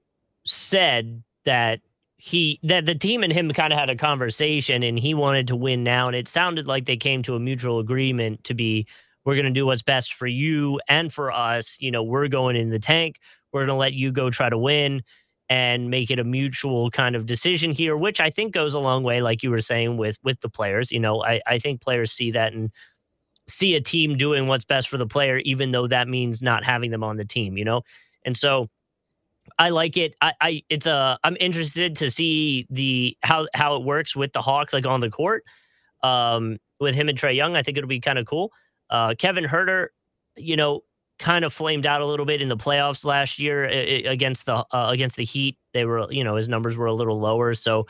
[0.45, 1.81] said that
[2.17, 5.55] he that the team and him kind of had a conversation and he wanted to
[5.55, 8.85] win now and it sounded like they came to a mutual agreement to be
[9.25, 11.77] we're going to do what's best for you and for us.
[11.81, 13.17] You know, we're going in the tank.
[13.53, 15.03] We're going to let you go try to win
[15.51, 19.03] and make it a mutual kind of decision here, which I think goes a long
[19.03, 20.93] way, like you were saying with with the players.
[20.93, 22.71] You know, I, I think players see that and
[23.49, 26.91] see a team doing what's best for the player, even though that means not having
[26.91, 27.83] them on the team, you know?
[28.25, 28.69] And so
[29.59, 30.15] I like it.
[30.21, 34.43] I, I it's a I'm interested to see the how how it works with the
[34.43, 35.45] Hawks like on the court.
[36.03, 37.57] Um with him and Trae Young.
[37.57, 38.53] I think it'll be kind of cool.
[38.91, 39.89] Uh, Kevin Huerter,
[40.37, 40.83] you know,
[41.19, 44.91] kind of flamed out a little bit in the playoffs last year against the uh,
[44.91, 45.59] against the Heat.
[45.75, 47.87] They were, you know, his numbers were a little lower, so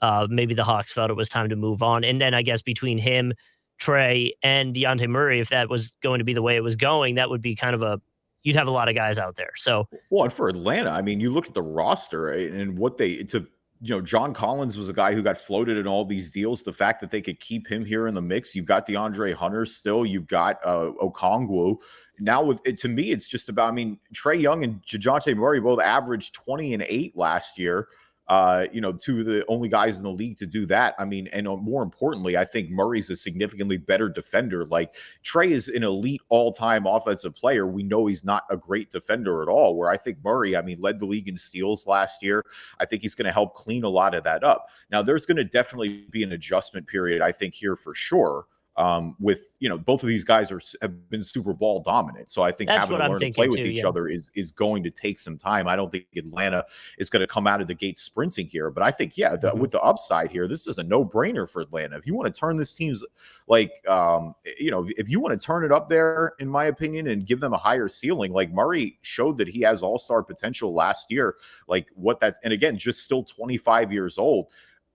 [0.00, 2.04] uh, maybe the Hawks felt it was time to move on.
[2.04, 3.32] And then I guess between him,
[3.80, 7.14] Trae, and Dejounte Murray, if that was going to be the way it was going,
[7.14, 8.00] that would be kind of a
[8.42, 9.52] you'd have a lot of guys out there.
[9.54, 13.22] So, well, and for Atlanta, I mean, you look at the roster and what they
[13.24, 13.46] to
[13.82, 16.62] you know, John Collins was a guy who got floated in all these deals.
[16.62, 19.66] The fact that they could keep him here in the mix, you've got DeAndre Hunter
[19.66, 21.78] still, you've got uh, Okongwu.
[22.20, 23.68] Now, with it, to me, it's just about.
[23.68, 27.88] I mean, Trae Young and Dejounte Murray both averaged twenty and eight last year
[28.28, 30.94] uh, you know, two of the only guys in the league to do that.
[30.98, 34.64] I mean, and uh, more importantly, I think Murray's a significantly better defender.
[34.64, 34.94] Like
[35.24, 37.66] Trae is an elite all-time offensive player.
[37.66, 39.76] We know he's not a great defender at all.
[39.76, 42.44] Where I think Murray, I mean, led the league in steals last year.
[42.78, 44.68] I think he's going to help clean a lot of that up.
[44.90, 48.46] Now, there's going to definitely be an adjustment period, I think, here for sure
[48.76, 52.30] um, with you know both of these guys are have been Super Bowl dominant.
[52.30, 53.88] So I think That's having to learn to play with each yeah.
[53.88, 55.68] other is is going to take some time.
[55.68, 56.64] I don't think Atlanta
[56.98, 59.48] is going to come out of the gate sprinting here, but I think yeah, the,
[59.48, 59.60] mm-hmm.
[59.60, 61.96] with the upside here, this is a no brainer for Atlanta.
[61.96, 63.04] If you want to turn this team's
[63.46, 67.08] like um, you know if you want to turn it up there, in my opinion,
[67.08, 70.72] and give them a higher ceiling, like Murray showed that he has All Star potential
[70.72, 71.36] last year.
[71.68, 74.48] Like what that's and again, just still 25 years old.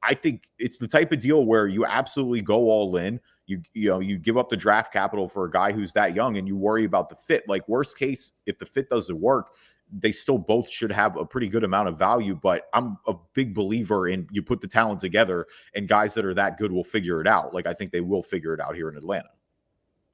[0.04, 3.90] I think it's the type of deal where you absolutely go all in you you
[3.90, 6.56] know you give up the draft capital for a guy who's that young and you
[6.56, 9.52] worry about the fit like worst case if the fit doesn't work
[9.92, 12.36] they still both should have a pretty good amount of value.
[12.36, 16.34] But I'm a big believer in you put the talent together, and guys that are
[16.34, 17.54] that good will figure it out.
[17.54, 19.30] Like I think they will figure it out here in Atlanta.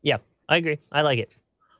[0.01, 0.17] Yeah,
[0.49, 0.79] I agree.
[0.91, 1.35] I like it.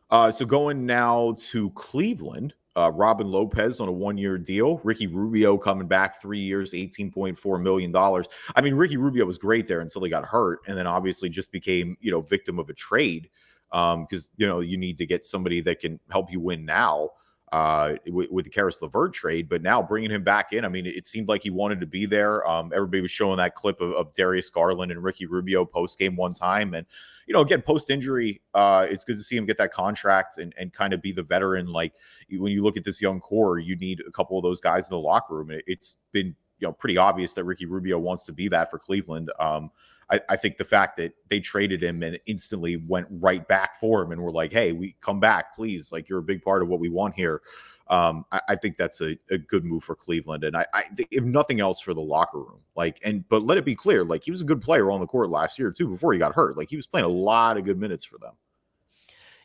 [0.10, 4.80] Uh, so going now to Cleveland, uh, Robin Lopez on a one-year deal.
[4.84, 8.30] Ricky Rubio coming back three years, eighteen point four million dollars.
[8.55, 11.51] I mean, Ricky Rubio was great there until he got hurt, and then obviously just
[11.51, 13.30] became you know victim of a trade
[13.71, 17.09] because um, you know you need to get somebody that can help you win now
[17.54, 19.47] uh, with, with, the Caris LeVert trade.
[19.47, 22.08] But now bringing him back in, I mean, it seemed like he wanted to be
[22.08, 22.45] there.
[22.49, 26.16] Um, everybody was showing that clip of, of Darius Garland and Ricky Rubio post game
[26.16, 26.88] one time, and
[27.28, 30.54] you know, again, post injury, uh, it's good to see him get that contract and,
[30.58, 31.68] and kind of be the veteran.
[31.68, 31.93] Like
[32.32, 34.95] when you look at this young core, you need a couple of those guys in
[34.95, 35.51] the locker room.
[35.51, 38.80] It, has been you know pretty obvious that Ricky Rubio wants to be that for
[38.80, 39.32] Cleveland.
[39.39, 39.70] Um,
[40.12, 44.01] I, I, think the fact that they traded him and instantly went right back for
[44.01, 45.91] him and were like, "Hey, we come back, please.
[45.91, 47.41] Like you're a big part of what we want here."
[47.88, 51.10] Um, I, I, think that's a, a, good move for Cleveland, and I, I think
[51.12, 54.24] if nothing else for the locker room, like and but let it be clear, like
[54.24, 56.58] he was a good player on the court last year too before he got hurt.
[56.58, 58.32] Like he was playing a lot of good minutes for them.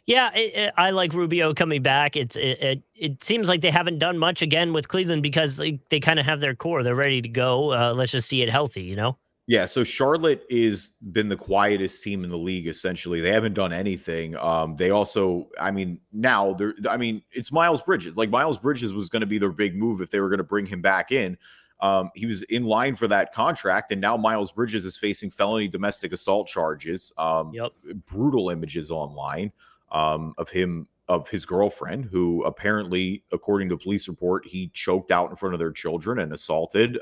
[0.06, 2.16] Yeah, it, it, I like Rubio coming back.
[2.16, 5.80] It's it, it, it seems like they haven't done much again with Cleveland because like,
[5.90, 6.82] they kind of have their core.
[6.82, 7.74] They're ready to go.
[7.74, 9.18] Uh, let's just see it healthy, you know.
[9.48, 13.22] Yeah, so Charlotte is been the quietest team in the league essentially.
[13.22, 14.36] They haven't done anything.
[14.36, 18.18] Um, they also, I mean, now they're I mean, it's Miles Bridges.
[18.18, 20.44] Like Miles Bridges was going to be their big move if they were going to
[20.44, 21.38] bring him back in.
[21.80, 25.66] Um, he was in line for that contract, and now Miles Bridges is facing felony
[25.66, 27.10] domestic assault charges.
[27.16, 27.72] Um, yep.
[28.06, 29.50] brutal images online
[29.90, 35.30] um, of him of his girlfriend, who apparently, according to police report, he choked out
[35.30, 36.98] in front of their children and assaulted.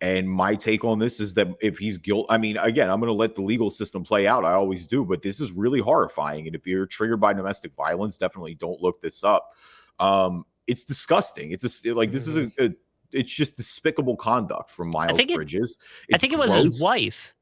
[0.00, 3.08] And my take on this is that if he's guilt, I mean, again, I'm going
[3.08, 4.44] to let the legal system play out.
[4.44, 6.46] I always do, but this is really horrifying.
[6.46, 9.52] And if you're triggered by domestic violence, definitely don't look this up.
[9.98, 11.52] Um, it's disgusting.
[11.52, 12.64] It's a, like this is a, mm-hmm.
[12.64, 12.70] a
[13.12, 15.78] it's just despicable conduct from Miles I Bridges.
[16.08, 17.32] It, I think it was his wife.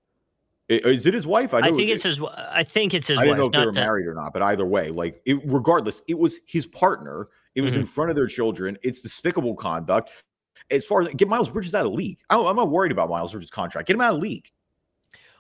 [0.69, 1.53] Is it his wife?
[1.53, 2.21] I, I think it's his.
[2.23, 3.19] I think it's his.
[3.19, 3.81] I don't know if they were to...
[3.81, 7.29] married or not, but either way, like it, regardless, it was his partner.
[7.55, 7.81] It was mm-hmm.
[7.81, 8.79] in front of their children.
[8.83, 10.11] It's despicable conduct
[10.71, 12.19] as far as get Miles Bridges out of the league.
[12.31, 13.89] I, am not worried about Miles Bridges' contract.
[13.89, 14.51] Get him out of the league.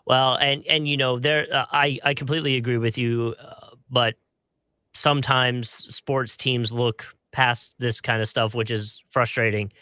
[0.07, 4.14] Well, and and you know, there uh, I I completely agree with you, uh, but
[4.95, 9.72] sometimes sports teams look past this kind of stuff, which is frustrating.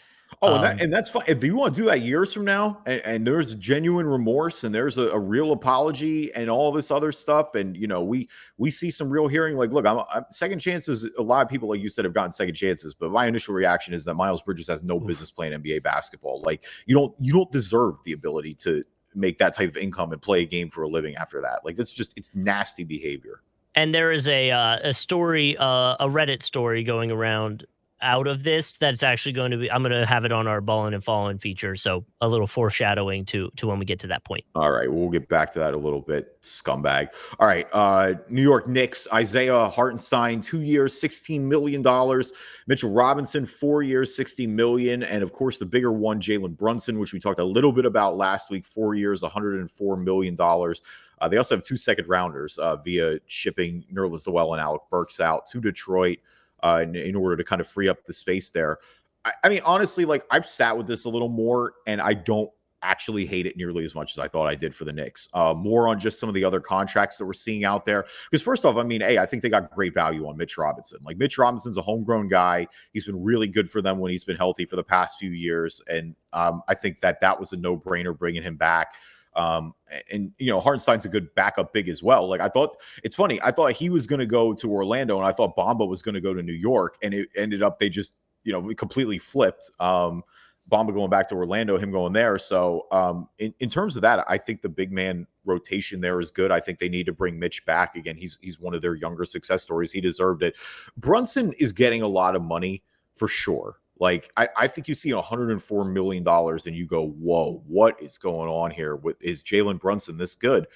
[0.41, 1.23] Oh, and, that, um, and, that's fine.
[1.27, 4.73] If you want to do that years from now, and, and there's genuine remorse, and
[4.73, 8.71] there's a, a, real apology, and all this other stuff, and you know, we we
[8.71, 9.57] see some real hearing.
[9.57, 11.09] Like, look, I'm, I'm, second chances.
[11.17, 13.93] A lot of people, like you said, have gotten second chances, but my initial reaction
[13.93, 16.41] is that Miles Bridges has no business playing NBA basketball.
[16.45, 18.83] Like, you don't you don't deserve the ability to
[19.15, 21.61] make that type of income and play a game for a living after that.
[21.63, 23.41] Like, that's just it's nasty behavior.
[23.75, 27.65] And there is a uh, a story, uh, a Reddit story going around
[28.03, 30.61] out of this that's actually going to be i'm going to have it on our
[30.61, 31.75] balling and falling feature.
[31.75, 34.43] So a little foreshadowing to to when we get to that point.
[34.55, 37.09] All right we'll get back to that a little bit scumbag.
[37.39, 42.33] All right uh new york knicks isaiah hartenstein two years 16 million dollars.
[42.67, 45.03] Mitchell robinson four years 60 million.
[45.03, 48.17] And of course the bigger one jalen brunson which we talked a little bit about
[48.17, 50.81] last week four years 104 million dollars.
[51.21, 55.21] Uh, they also have two second rounders uh, via shipping Nerlens Noel and Alec Burks
[55.21, 56.19] out to Detroit
[56.63, 58.79] uh, in, in, order to kind of free up the space there.
[59.25, 62.49] I, I mean, honestly, like I've sat with this a little more, and I don't
[62.83, 65.29] actually hate it nearly as much as I thought I did for the Knicks.
[65.33, 68.05] Uh, more on just some of the other contracts that we're seeing out there.
[68.29, 70.99] Because first off, I mean, hey, I think they got great value on Mitch Robinson.
[71.03, 72.67] Like Mitch Robinson's a homegrown guy.
[72.91, 75.81] He's been really good for them when he's been healthy for the past few years,
[75.87, 78.93] and um, I think that that was a no brainer bringing him back.
[79.35, 79.73] Um,
[80.11, 82.27] and you know, Hartenstein's a good backup big as well.
[82.27, 83.41] Like I thought, it's funny.
[83.41, 86.15] I thought he was going to go to Orlando, and I thought Bamba was going
[86.15, 89.71] to go to New York, and it ended up they just you know completely flipped.
[89.79, 90.23] Um,
[90.71, 92.37] Bamba going back to Orlando, him going there.
[92.37, 96.31] So um, in, in terms of that, I think the big man rotation there is
[96.31, 96.51] good.
[96.51, 98.15] I think they need to bring Mitch back again.
[98.15, 99.91] He's he's one of their younger success stories.
[99.91, 100.55] He deserved it.
[100.97, 103.79] Brunson is getting a lot of money for sure.
[103.99, 108.17] Like I, I think you see 104 million dollars and you go, whoa, what is
[108.17, 108.95] going on here?
[108.95, 110.67] With is Jalen Brunson this good?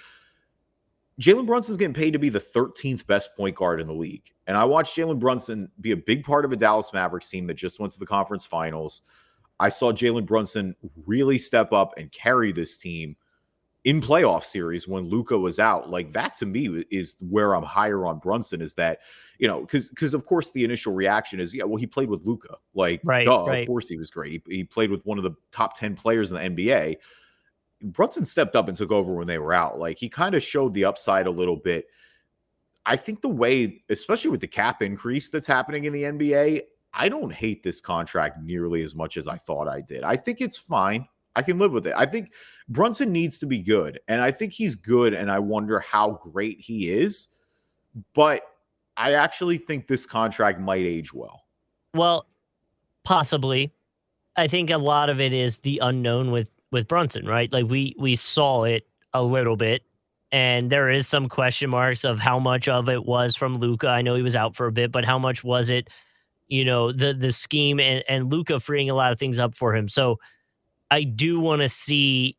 [1.20, 4.32] Jalen Brunson's getting paid to be the 13th best point guard in the league.
[4.46, 7.56] And I watched Jalen Brunson be a big part of a Dallas Mavericks team that
[7.56, 9.02] just went to the conference finals.
[9.60, 10.76] I saw Jalen Brunson
[11.08, 13.16] really step up and carry this team
[13.88, 15.90] in playoff series when Luka was out.
[15.90, 19.00] Like that to me is where I'm higher on Brunson is that,
[19.40, 22.26] you know, because because of course the initial reaction is, yeah, well, he played with
[22.26, 22.58] Luka.
[22.76, 23.62] Like, right, duh, right.
[23.62, 24.44] of course he was great.
[24.46, 26.98] He, he played with one of the top 10 players in the NBA.
[27.82, 29.80] Brunson stepped up and took over when they were out.
[29.80, 31.86] Like he kind of showed the upside a little bit.
[32.86, 36.64] I think the way, especially with the cap increase that's happening in the NBA,
[36.94, 40.04] I don't hate this contract nearly as much as I thought I did.
[40.04, 41.08] I think it's fine.
[41.38, 41.94] I can live with it.
[41.96, 42.32] I think
[42.68, 46.60] Brunson needs to be good, and I think he's good, and I wonder how great
[46.60, 47.28] he is.
[48.16, 48.42] But
[48.98, 51.44] I actually think this contract might age well.
[51.94, 52.26] Well,
[53.04, 53.72] possibly.
[54.36, 57.54] I think a lot of it is the unknown with with Brunson, right?
[57.54, 59.84] Like we we saw it a little bit,
[60.32, 63.90] and there is some question marks of how much of it was from Luka.
[63.90, 65.92] I know he was out for a bit, but how much was it?
[66.48, 69.76] You know, the the scheme and and Luka freeing a lot of things up for
[69.76, 69.88] him.
[69.88, 70.18] So
[70.92, 72.38] I do want to see.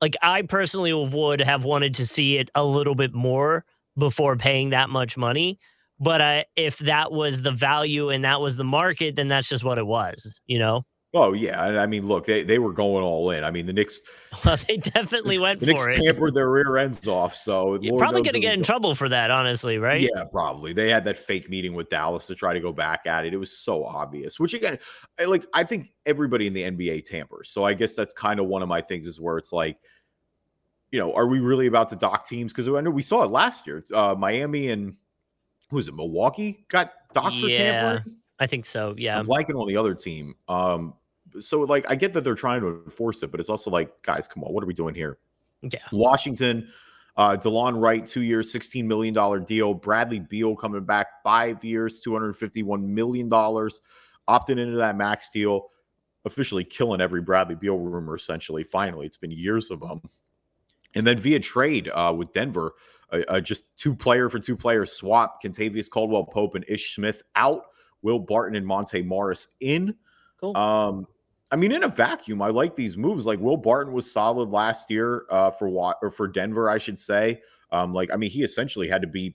[0.00, 3.64] Like I personally would have wanted to see it a little bit more
[3.98, 5.58] before paying that much money.
[5.98, 9.76] But if that was the value and that was the market, then that's just what
[9.76, 10.86] it was, you know?
[11.12, 13.42] Oh yeah, I mean, look, they, they were going all in.
[13.42, 14.00] I mean, the Knicks,
[14.44, 16.04] well, they definitely went the for Knicks it.
[16.04, 19.32] tampered their rear ends off, so You're probably going to get in trouble for that,
[19.32, 20.00] honestly, right?
[20.00, 20.72] Yeah, probably.
[20.72, 23.34] They had that fake meeting with Dallas to try to go back at it.
[23.34, 24.38] It was so obvious.
[24.38, 24.78] Which again,
[25.18, 27.50] I, like I think everybody in the NBA tampers.
[27.50, 29.78] So I guess that's kind of one of my things is where it's like,
[30.92, 32.52] you know, are we really about to dock teams?
[32.52, 33.84] Because I know we saw it last year.
[33.92, 34.94] Uh, Miami and
[35.70, 35.94] who was it?
[35.94, 38.16] Milwaukee got docked for Yeah, tampering.
[38.38, 38.94] I think so.
[38.96, 39.18] Yeah.
[39.18, 40.34] I'm blanking on the other team.
[40.48, 40.94] Um,
[41.38, 44.26] so like I get that they're trying to enforce it, but it's also like, guys,
[44.26, 45.18] come on, what are we doing here?
[45.62, 45.80] Yeah.
[45.92, 46.68] Washington,
[47.16, 49.74] uh, DeLon Wright, two years, $16 million deal.
[49.74, 53.28] Bradley Beal coming back, five years, $251 million.
[53.30, 55.68] Opting into that max deal,
[56.24, 58.62] officially killing every Bradley Beal rumor, essentially.
[58.62, 60.00] Finally, it's been years of them.
[60.94, 62.72] And then via trade uh, with Denver,
[63.12, 65.42] uh, just two player for two player swap.
[65.42, 67.64] Kentavious Caldwell Pope and Ish Smith out.
[68.02, 69.94] Will Barton and Monte Morris in.
[70.40, 70.56] Cool.
[70.56, 71.06] Um,
[71.52, 73.26] I mean, in a vacuum, I like these moves.
[73.26, 76.98] Like Will Barton was solid last year uh, for what or for Denver, I should
[76.98, 77.42] say.
[77.72, 79.34] Um, like, I mean, he essentially had to be.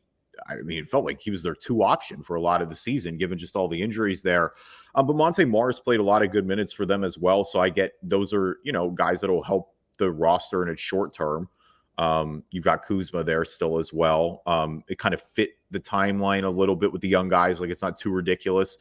[0.49, 2.75] I mean, it felt like he was their two option for a lot of the
[2.75, 4.51] season, given just all the injuries there.
[4.93, 7.45] Um, but Monte Morris played a lot of good minutes for them as well.
[7.45, 10.81] So I get those are you know guys that will help the roster in its
[10.81, 11.49] short term.
[11.97, 14.41] Um, you've got Kuzma there still as well.
[14.45, 17.59] Um, it kind of fit the timeline a little bit with the young guys.
[17.59, 18.77] Like it's not too ridiculous.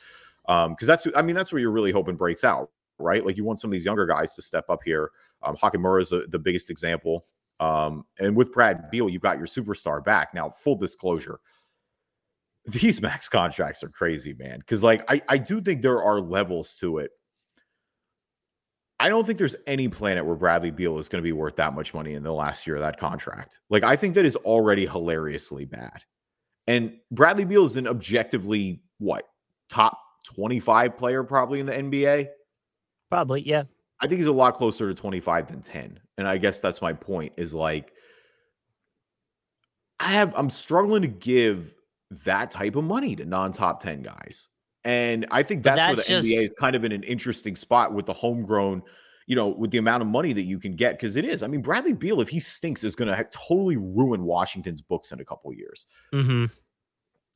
[0.48, 3.24] Um, because that's I mean, that's where you're really hoping breaks out, right?
[3.24, 5.10] Like you want some of these younger guys to step up here.
[5.42, 7.26] Um, Hachimura is a, the biggest example.
[7.60, 10.34] Um, and with Brad Beal, you've got your superstar back.
[10.34, 11.40] Now, full disclosure,
[12.66, 14.58] these max contracts are crazy, man.
[14.58, 17.10] Because like I, I do think there are levels to it.
[19.00, 21.74] I don't think there's any planet where Bradley Beal is going to be worth that
[21.74, 23.58] much money in the last year of that contract.
[23.68, 26.04] Like, I think that is already hilariously bad.
[26.66, 29.24] And Bradley Beal is an objectively what
[29.68, 32.28] top 25 player probably in the NBA.
[33.14, 33.62] Probably, yeah.
[34.00, 36.00] I think he's a lot closer to 25 than 10.
[36.18, 37.92] And I guess that's my point is like
[40.00, 41.76] I have I'm struggling to give
[42.24, 44.48] that type of money to non-top 10 guys.
[44.82, 47.54] And I think But that's, where that's the NBA is kind of in an interesting
[47.54, 48.82] spot with the homegrown,
[49.28, 51.44] you know, with the amount of money that you can get because it is.
[51.44, 55.20] I mean, Bradley Beal, if he stinks, is going to totally ruin Washington's books in
[55.20, 55.86] a couple years.
[56.12, 56.46] Mm-hmm.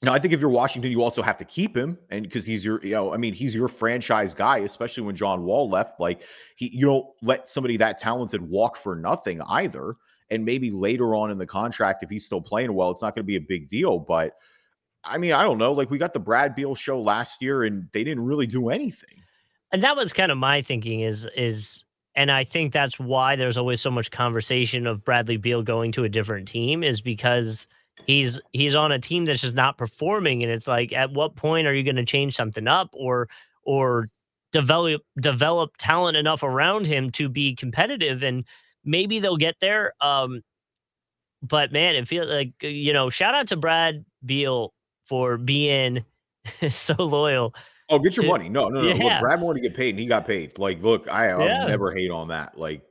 [0.01, 2.65] Now, I think if you're Washington, you also have to keep him, and because he's
[2.65, 5.99] your, you know, I mean, he's your franchise guy, especially when John Wall left.
[5.99, 6.23] Like
[6.55, 9.97] he, you don't let somebody that talented walk for nothing either.
[10.31, 13.25] And maybe later on in the contract, if he's still playing well, it's not going
[13.25, 13.99] to be a big deal.
[13.99, 14.35] But
[15.03, 15.73] I mean, I don't know.
[15.73, 19.23] Like we got the Brad Beal show last year, and they didn't really do anything.
[19.73, 21.85] and that was kind of my thinking is is
[22.15, 26.05] and I think that's why there's always so much conversation of Bradley Beal going to
[26.05, 27.69] a different team is because
[28.07, 31.67] he's he's on a team that's just not performing and it's like at what point
[31.67, 33.29] are you going to change something up or
[33.65, 34.09] or
[34.53, 38.45] develop develop talent enough around him to be competitive and
[38.85, 40.41] maybe they'll get there um
[41.43, 44.73] but man it feels like you know shout out to Brad Beal
[45.05, 46.05] for being
[46.71, 47.55] so loyal
[47.91, 48.49] Oh, get your Dude, money.
[48.51, 48.89] No, no, no.
[48.89, 49.03] yeah.
[49.03, 50.59] Look, Brad wanted to get paid, and he got paid.
[50.59, 51.65] Like, look, I, I'll Yeah.
[51.65, 52.59] never hate on that.
[52.59, 52.83] Like,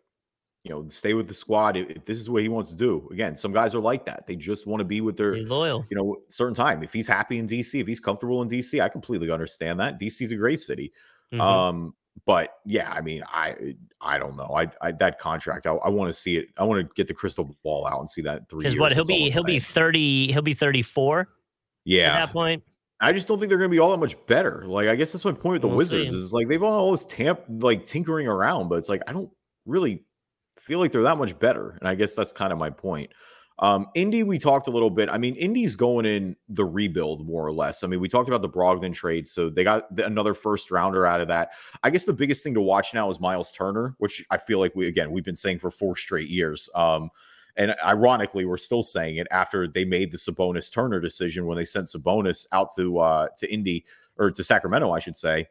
[0.68, 3.08] you know, stay with the squad if, this is what he wants to do.
[3.12, 4.28] Again, some guys are like that.
[4.28, 6.84] They just want to be with their, be loyal you know, certain time.
[6.84, 10.00] If he's happy in DC, if he's comfortable in DC, I completely understand that.
[10.00, 10.92] DC's a great city.
[11.32, 11.40] Mhm.
[11.40, 11.94] Um,
[12.26, 14.54] but yeah, I mean, I I don't know.
[14.58, 16.50] I, I that contract, I, I want to see it.
[16.58, 19.06] I want to get the crystal ball out and see that three Because what he'll
[19.06, 21.30] be he'll be thirty he'll be thirty four
[21.86, 22.14] yeah.
[22.14, 22.64] at that point.
[23.00, 24.64] I just don't think they're going to be all that much better.
[24.66, 26.18] Like, I guess that's my point with the We'll Wizards see.
[26.18, 29.30] is like they've all this tamp like tinkering around, but it's like I don't
[29.66, 30.04] really
[30.68, 31.78] feel like they're that much better.
[31.80, 33.12] And I guess that's kind of my point.
[33.60, 35.10] Um, Indy, we talked a little bit.
[35.10, 37.84] I mean, Indy's going in the rebuild more or less.
[37.84, 41.08] I mean, we talked about the Brogdon trade, so they got the, another first rounder
[41.08, 41.54] out of that.
[41.84, 44.76] I guess the biggest thing to watch now is Miles Turner, which I feel like
[44.76, 46.70] we again we've been saying for four straight years.
[46.76, 47.10] Um,
[47.56, 51.66] and ironically, we're still saying it after they made the Sabonis Turner decision when they
[51.66, 53.86] sent Sabonis out to uh, to Indy
[54.18, 55.48] or to Sacramento, I should say.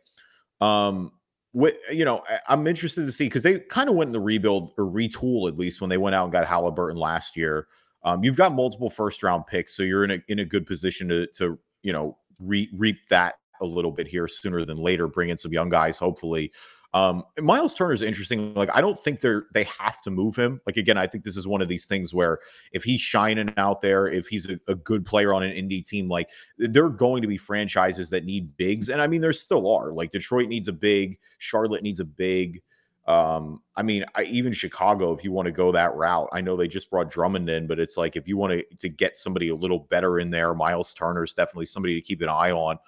[0.61, 1.11] Um,
[1.57, 4.73] what you know, I'm interested to see because they kind of went in the rebuild
[4.77, 7.67] or retool at least when they went out and got Haliburton last year.
[8.05, 11.09] Um, you've got multiple first round picks, so you're in a in a good position
[11.09, 15.09] to to you know re- reap that a little bit here sooner than later.
[15.09, 16.53] Bring in some young guys, hopefully.
[16.97, 18.55] Um, Miles Turner is interesting.
[18.55, 20.63] Like, I don't think they're they have to move him.
[20.65, 22.39] Like, again, I think this is one of these things where
[22.73, 26.09] if he's shining out there, if he's a, a good player on an indie team,
[26.09, 29.71] like there are going to be franchises that need bigs, and I mean, there still
[29.71, 29.93] are.
[29.93, 32.63] Like, Detroit needs a big, Charlotte needs a big.
[33.07, 36.57] Um, I mean, I, even Chicago, if you want to go that route, I know
[36.57, 39.51] they just brought Drummond in, but it's like if you want to to get somebody
[39.51, 42.79] a little better in there, Miles Turner is definitely somebody to keep an eye on.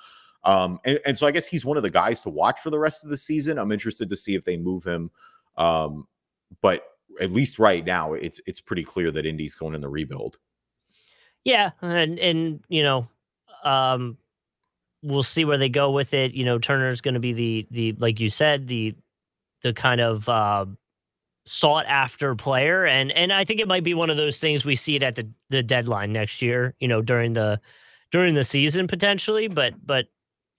[0.44, 2.78] Um, and, and so I guess he's one of the guys to watch for the
[2.78, 3.58] rest of the season.
[3.58, 5.10] I'm interested to see if they move him.
[5.56, 6.06] Um,
[6.62, 6.84] but
[7.20, 10.38] at least right now, it's it's pretty clear that Indy's going in the rebuild.
[11.44, 13.08] Yeah, and and you know,
[13.64, 14.16] um,
[15.02, 16.32] we'll see where they go with it.
[16.32, 18.94] You know, Turner's going to be the the like you said the
[19.62, 20.66] the kind of uh,
[21.46, 24.76] sought after player, and and I think it might be one of those things we
[24.76, 26.74] see it at the the deadline next year.
[26.80, 27.60] You know, during the
[28.12, 30.06] during the season potentially, but but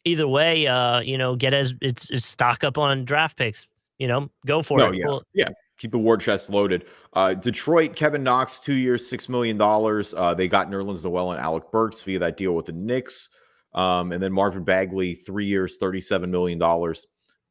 [0.06, 3.68] either way, uh, you know, get as it's, it's stock up on draft picks.
[3.98, 4.96] You know, go for No, it.
[4.96, 5.50] yeah, yeah.
[5.78, 6.86] Keep the war chest loaded.
[7.14, 10.14] Uh, Detroit, Kevin Knox, two years, six million dollars.
[10.14, 13.30] Uh, they got Nerlens Noel and Alec Burks via that deal with the Knicks,
[13.74, 17.08] um, and then Marvin Bagley, three years, thirty-seven million dollars.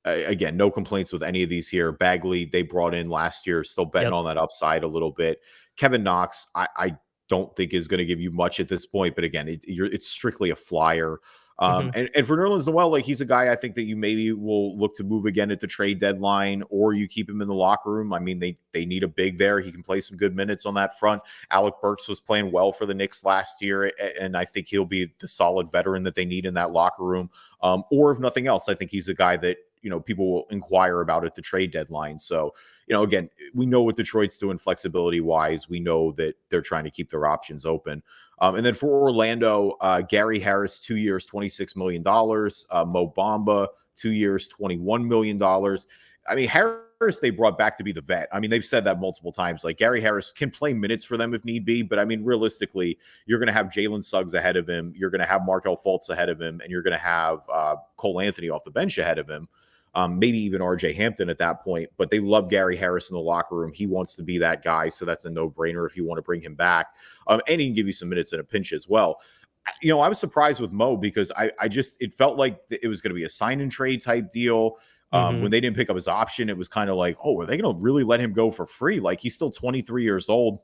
[0.07, 1.93] Uh, again, no complaints with any of these here.
[1.93, 4.15] Bagley, they brought in last year, still betting Yep.
[4.15, 5.41] on that upside a little bit.
[5.77, 6.97] Kevin Knox, I, I
[7.29, 9.87] don't think is going to give you much at this point, but again, it, you're,
[9.87, 11.19] it's strictly a flyer.
[11.61, 14.33] Um, and, and for Nerlens Noel, like he's a guy I think that you maybe
[14.33, 17.55] will look to move again at the trade deadline, or you keep him in the
[17.55, 18.13] locker room.
[18.13, 19.59] I mean, they they need a big there.
[19.59, 21.21] He can play some good minutes on that front.
[21.51, 25.13] Alec Burks was playing well for the Knicks last year, and I think he'll be
[25.19, 27.29] the solid veteran that they need in that locker room.
[27.61, 30.47] Um, or if nothing else, I think he's a guy that you know people will
[30.51, 32.21] inquire about at the trade deadline.
[32.21, 32.55] So
[32.89, 35.69] you know, again, we know what Detroit's doing flexibility wise.
[35.69, 38.03] We know that they're trying to keep their options open.
[38.41, 42.03] Um, and then for Orlando, uh, Gary Harris, two years, $26 million.
[42.07, 45.43] Uh, Mo Bamba, two years, $21 million.
[45.43, 48.29] I mean, Harris, they brought back to be the vet.
[48.33, 49.65] I mean, they've said that multiple times.
[49.65, 51.83] Like, Gary Harris can play minutes for them if need be.
[51.83, 54.95] But I mean, realistically, you're going to have Jalen Suggs ahead of him.
[54.97, 56.61] You're going to have Markelle Fultz ahead of him.
[56.63, 59.47] And you're going to have uh, Cole Anthony off the bench ahead of him
[59.95, 61.89] um, maybe even RJ Hampton at that point.
[61.97, 63.73] But they love Gary Harris in the locker room.
[63.73, 64.89] He wants to be that guy.
[64.89, 66.89] So that's a no brainer if you want to bring him back.
[67.27, 69.21] Um, and he can give you some minutes in a pinch as well.
[69.83, 72.89] You know, I was surprised with Mo because I, I just, it felt like it
[72.89, 74.77] was going to be a sign and trade type deal.
[75.13, 75.43] Um, Mhm.
[75.43, 77.57] When they didn't pick up his option, it was kind of like, oh, are they
[77.57, 79.01] going to really let him go for free?
[79.01, 80.61] Like he's still 23 years old.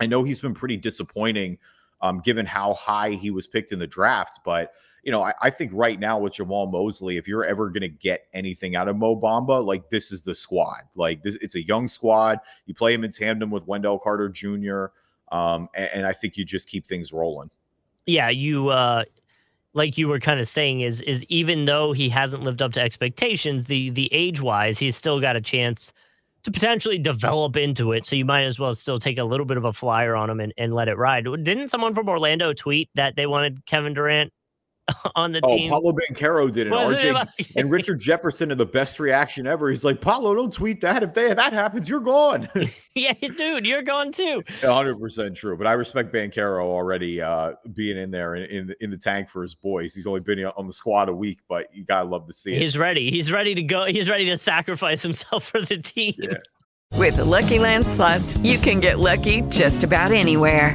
[0.00, 1.58] I know he's been pretty disappointing
[2.00, 4.72] um, given how high he was picked in the draft, but
[5.06, 7.88] you know, I, I think right now with Jamahl Mosley, if you're ever going to
[7.88, 10.82] get anything out of Mo Bamba, like this is the squad.
[10.96, 12.40] Like this, it's a young squad.
[12.66, 14.86] You play him in tandem with Wendell Carter Jr.
[15.30, 17.50] Um, and, and I think you just keep things rolling.
[18.06, 19.04] yeah, you uh
[19.74, 22.80] like you were kind of saying is is even though he hasn't lived up to
[22.80, 25.92] expectations, the the age wise, he's still got a chance
[26.42, 28.06] to potentially develop into it.
[28.06, 30.40] So you might as well still take a little bit of a flyer on him
[30.40, 31.24] and, and let it ride.
[31.24, 34.32] Didn't someone from Orlando tweet that they wanted Kevin Durant
[35.16, 35.70] on the Oh, team?
[35.70, 36.70] Paolo Banchero did it.
[36.70, 39.68] Was it RJ about- and Richard Jefferson had the best reaction ever.
[39.70, 41.02] He's like, Paolo, don't tweet that.
[41.02, 42.48] If they, if that happens, you're gone.
[42.94, 44.42] yeah, dude, you're gone too.
[44.62, 45.56] hundred percent true.
[45.56, 49.42] But I respect Banchero already uh, being in there in, in in the tank for
[49.42, 49.94] his boys.
[49.94, 52.60] He's only been on the squad a week, but you gotta love to see it.
[52.60, 53.10] He's ready.
[53.10, 53.86] He's ready to go.
[53.86, 56.14] He's ready to sacrifice himself for the team.
[56.18, 56.34] Yeah.
[56.94, 60.74] With the Lucky Land slots, you can get lucky just about anywhere.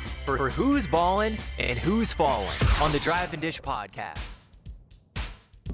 [0.25, 2.49] for, for Who's Ballin' and Who's Falling
[2.81, 4.49] on the Drive and Dish podcast.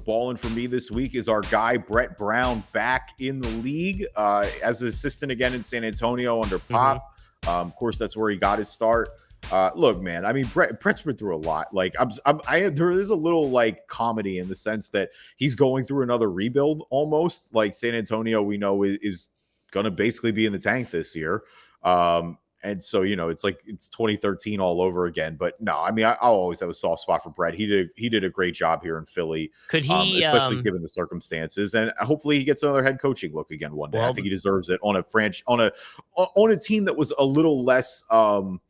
[0.04, 4.46] Balling for me this week is our guy Brett Brown back in the league uh,
[4.62, 7.18] as an assistant again in San Antonio under Pop.
[7.46, 9.08] Um, of course, that's where he got his start.
[9.52, 11.72] Uh, look, man, I mean, Brett, Brett's been through a lot.
[11.72, 15.54] Like, I'm, I'm, I there is a little like comedy in the sense that he's
[15.54, 17.54] going through another rebuild almost.
[17.54, 19.28] Like San Antonio, we know is, is
[19.70, 21.42] going to basically be in the tank this year.
[21.82, 25.36] Um, and so you know it's like it's 2013 all over again.
[25.38, 27.54] But no, I mean I, will always have a soft spot for Brett.
[27.54, 29.50] He did he did a great job here in Philly.
[29.68, 33.32] Could he, um, especially um, given the circumstances, and hopefully he gets another head coaching
[33.34, 34.00] look again one day.
[34.02, 35.70] I think he deserves it on a French on a
[36.16, 38.02] on a team that was a little less.
[38.10, 38.60] um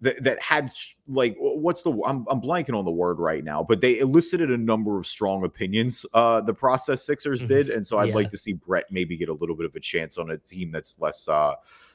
[0.00, 0.70] that, that had
[1.08, 4.56] like what's the I'm, I'm blanking on the word right now but they elicited a
[4.56, 7.48] number of strong opinions uh the process sixers Mhm.
[7.48, 8.14] did and so i'd Yeah.
[8.14, 10.70] like to see brett maybe get a little bit of a chance on a team
[10.70, 11.54] that's less uh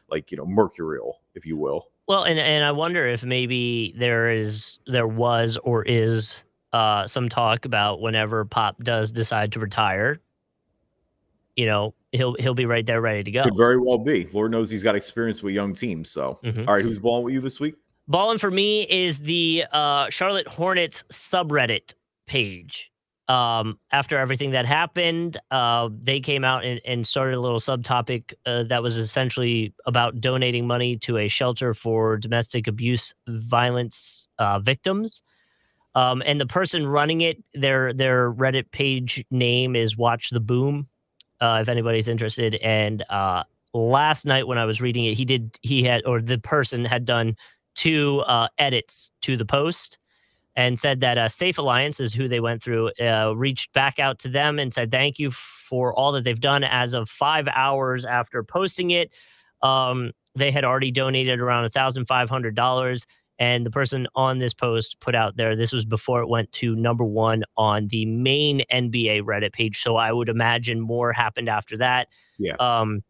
[0.09, 4.31] like you know mercurial if you will Well, and and I wonder if maybe there
[4.31, 6.43] is there was or is
[6.73, 10.19] uh some talk about whenever Pop does decide to retire,
[11.55, 13.43] you know, he'll he'll be right there ready to go.
[13.43, 16.67] could very well be lord knows he's got experience with young teams so Mhm.
[16.67, 17.75] all right who's balling with you this week
[18.05, 21.93] Balling for me is the uh, Charlotte Hornets subreddit
[22.25, 22.91] page.
[23.29, 28.33] Um, after everything that happened, uh, they came out and, and started a little subtopic
[28.45, 34.59] uh, that was essentially about donating money to a shelter for domestic abuse violence uh,
[34.59, 35.21] victims.
[35.95, 40.87] Um, and the person running it, their their Reddit page name is Watch the Boom.
[41.39, 43.43] Uh, if anybody's interested, and uh,
[43.73, 47.05] last night when I was reading it, he did he had or the person had
[47.05, 47.35] done
[47.75, 49.97] two uh, edits to the post
[50.55, 54.19] and said that uh, Safe Alliance is who they went through, uh, reached back out
[54.19, 58.05] to them and said thank you for all that they've done as of five hours
[58.05, 59.11] after posting it.
[59.61, 63.05] Um, they had already donated around $1,500.
[63.39, 66.75] And the person on this post put out there, this was before it went to
[66.75, 69.81] number one on the main NBA Reddit page.
[69.81, 72.09] So I would imagine more happened after that.
[72.37, 72.55] Yeah.
[72.59, 73.01] Um,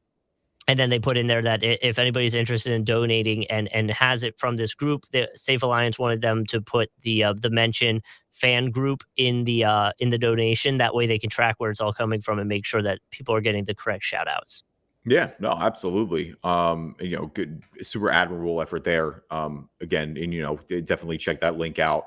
[0.67, 4.23] and then they put in there that if anybody's interested in donating and and has
[4.23, 8.01] it from this group, the Safe Alliance wanted them to put the uh, the mention
[8.31, 10.77] fan group in the uh, in the donation.
[10.77, 13.35] That way they can track where it's all coming from and make sure that people
[13.35, 14.63] are getting the correct shout outs.
[15.05, 16.33] Yeah, no, absolutely.
[16.43, 19.23] Um, you know, good, super admirable effort there.
[19.29, 22.05] Um, again, and you know, definitely check that link out.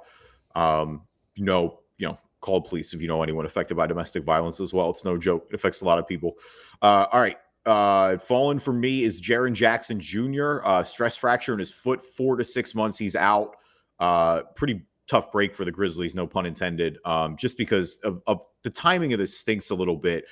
[0.55, 1.03] Um,
[1.35, 4.73] you know, you know, call police if you know anyone affected by domestic violence as
[4.73, 4.89] well.
[4.89, 6.37] It's no joke; it affects a lot of people.
[6.81, 7.37] Uh, all right,
[7.67, 10.61] uh, fallen for me is Jaren Jackson Jr.
[10.65, 12.97] Uh, stress fracture in his foot, four to six months.
[12.99, 13.57] He's out.
[13.99, 16.99] Uh, pretty tough break for the Grizzlies, no pun intended.
[17.05, 20.25] Um, just because of, of the timing of this stinks a little bit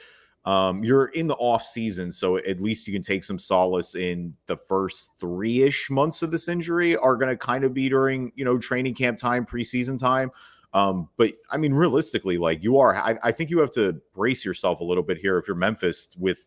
[0.45, 4.35] um, you're in the off season, so at least you can take some solace in
[4.47, 8.31] the first three ish months of this injury are going to kind of be during
[8.35, 10.31] you know training camp time, preseason time.
[10.75, 14.45] Um, but I mean, realistically, like you are, I, I think you have to brace
[14.45, 16.47] yourself a little bit here if you're Memphis with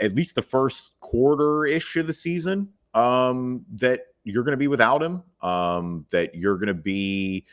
[0.00, 2.70] at least the first quarter ish of the season.
[2.94, 5.22] Um, that you're going to be without him.
[5.42, 7.44] Um, that you're going to be.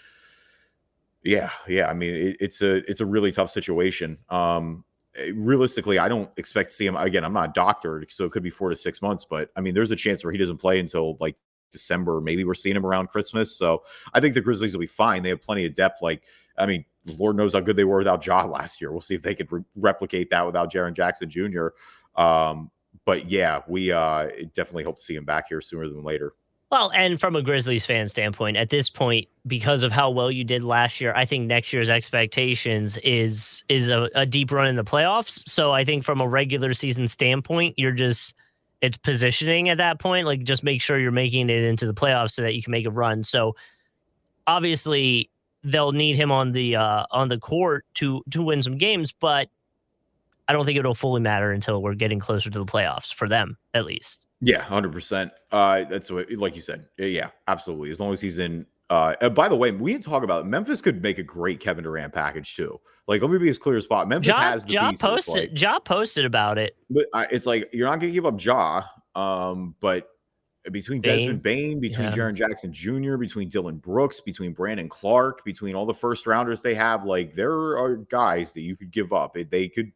[1.23, 1.87] Yeah, yeah.
[1.87, 4.17] I mean, it, it's a it's a really tough situation.
[4.29, 4.83] Um,
[5.15, 7.23] eh, realistically, I don't expect to see him again.
[7.23, 9.25] I'm not a doctor, so it could be four to six months.
[9.25, 11.35] But I mean, there's a chance where he doesn't play until like
[11.71, 12.21] December.
[12.21, 13.55] Maybe we're seeing him around Christmas.
[13.55, 15.23] So I think the Grizzlies will be fine.
[15.23, 16.01] They have plenty of depth.
[16.01, 16.23] Like,
[16.57, 16.85] I mean,
[17.17, 18.91] Lord knows how good they were without Ja last year.
[18.91, 21.69] We'll see if they could re- replicate that without Jaren Jackson Jr.
[22.15, 22.71] Um,
[23.05, 26.33] but yeah, we uh, definitely hope to see him back here sooner than later.
[26.71, 30.45] Well, and from a Grizzlies fan standpoint, at this point, because of how well you
[30.45, 34.77] did last year, I think next year's expectations is is a, a deep run in
[34.77, 35.47] the playoffs.
[35.49, 38.35] So I think from a regular season standpoint, you're just
[38.79, 40.25] it's positioning at that point.
[40.25, 42.85] Like just make sure you're making it into the playoffs so that you can make
[42.85, 43.25] a run.
[43.25, 43.55] So
[44.47, 45.29] obviously
[45.65, 49.49] they'll need him on the uh on the court to to win some games, but
[50.51, 53.57] I don't think it'll fully matter until we're getting closer to the playoffs for them,
[53.73, 54.27] at least.
[54.41, 55.31] Yeah, hundred percent.
[55.49, 56.87] Uh, that's what, like you said.
[56.97, 57.89] Yeah, absolutely.
[57.91, 58.65] As long as he's in.
[58.89, 60.47] Uh, by the way, we didn't talk about it.
[60.49, 62.77] Memphis could make a great Kevin Durant package too.
[63.07, 64.09] Like, let me be as clear as possible.
[64.09, 66.75] Memphis Ja, has the ja posted like- Ja posted about it.
[66.89, 68.81] but I, it's like you're not going to give up Ja.
[69.15, 70.09] Um, but
[70.71, 71.17] between Bane.
[71.19, 72.11] Desmond Bane, between Yeah.
[72.13, 76.75] Jaren Jackson Jr., between Dillon Brooks, between Brandon Clarke, between all the first rounders they
[76.75, 79.37] have, like there are guys that you could give up.
[79.37, 79.91] It- They could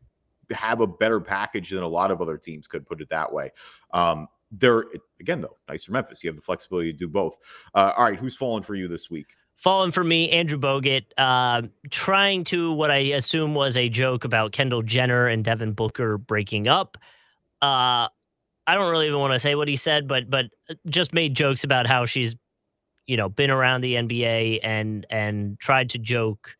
[0.51, 3.51] have a better package than a lot of other teams could put it that way.
[3.93, 4.85] Um, they're
[5.19, 6.23] again though nice for Memphis.
[6.23, 7.37] You have the flexibility to do both.
[7.73, 9.35] Uh, all right, who's falling for you this week?
[9.57, 14.51] Fallen for me, Andrew Bogut, uh, trying to what I assume was a joke about
[14.51, 16.97] Kendall Jenner and Devin Booker breaking up.
[17.61, 18.09] Uh,
[18.67, 20.47] I don't really even want to say what he said, but but
[20.89, 22.35] just made jokes about how she's,
[23.07, 26.55] you know, been around the NBA and and tried to joke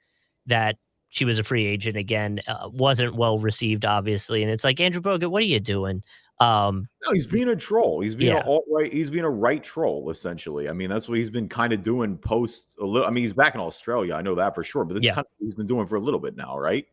[0.45, 0.77] that
[1.15, 2.41] she was a free agent again.
[2.45, 6.03] Uh, wasn't well received, obviously, and it's like Andrew Bogut, what are you doing?
[6.41, 8.01] Um, No, he's being a troll.
[8.01, 8.43] He's being Yeah.
[8.45, 8.91] a right.
[8.91, 10.67] He's being a right troll, essentially.
[10.67, 13.07] I mean, that's what he's been kind of doing post a little.
[13.07, 14.15] I mean, he's back in Australia.
[14.15, 14.83] I know that for sure.
[14.83, 15.11] But this Yeah.
[15.11, 16.85] is kind of what he's been doing for a little bit now, right?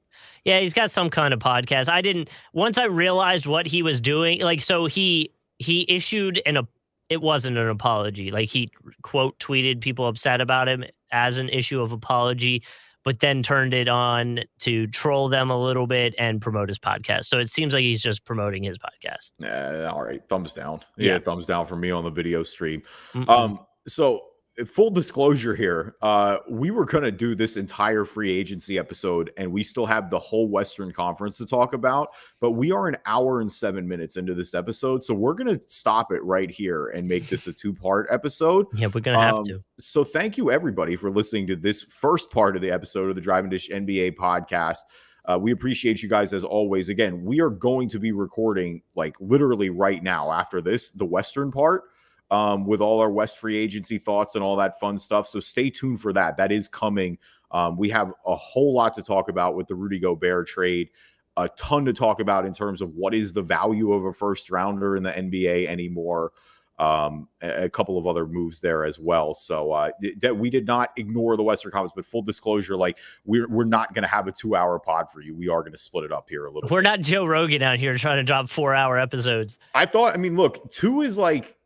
[0.44, 1.88] Yeah, he's got some kind of podcast.
[1.88, 6.56] I didn't once I realized what he was doing, like so he he issued an
[6.58, 6.68] a
[7.08, 8.30] it wasn't an apology.
[8.30, 8.68] Like he
[9.02, 12.62] quote tweeted people upset about him as an issue of apology,
[13.04, 17.24] but then turned it on to troll them a little bit and promote his podcast.
[17.24, 19.32] So it seems like he's just promoting his podcast.
[19.38, 20.80] Yeah, all right, thumbs down.
[20.96, 21.18] Yeah, Yeah.
[21.18, 22.82] thumbs down for me on the video stream.
[23.14, 23.28] Mm-mm.
[23.28, 23.58] Um,
[23.88, 24.20] so
[24.66, 29.64] full disclosure here, uh, we were gonna do this entire free agency episode, and we
[29.64, 32.08] still have the whole Western Conference to talk about,
[32.40, 36.12] but we are an hour and seven minutes into this episode, so we're gonna stop
[36.12, 38.66] it right here and make this a two-part episode.
[38.74, 39.64] yeah, we're gonna have Um, to.
[39.78, 43.20] So thank you everybody for listening to this first part of the episode of the
[43.22, 44.80] Drive and Dish NBA podcast.
[45.24, 46.88] Uh, we appreciate you guys as always.
[46.88, 51.52] Again, we are going to be recording like literally right now after this, the Western
[51.52, 51.84] part,
[52.30, 55.28] um, with all our West free agency thoughts and all that fun stuff.
[55.28, 56.36] So stay tuned for that.
[56.36, 57.18] That is coming.
[57.50, 60.90] Um, we have a whole lot to talk about with the Rudy Gobert trade.
[61.36, 64.50] A ton to talk about in terms of what is the value of a first
[64.50, 66.32] rounder in the NBA anymore
[66.78, 69.34] um, a, couple of other moves there as well.
[69.34, 69.90] So uh,
[70.20, 73.94] that we did not ignore the Western Conference, but full disclosure, like we're we're not
[73.94, 75.34] going to have a two hour pod for you.
[75.34, 76.68] We are going to split it up here a little.
[76.68, 76.88] We're bit.
[76.88, 79.58] not Joe Rogan out here trying to drop four hour episodes.
[79.74, 80.14] I thought.
[80.14, 81.56] I mean, look, two is like.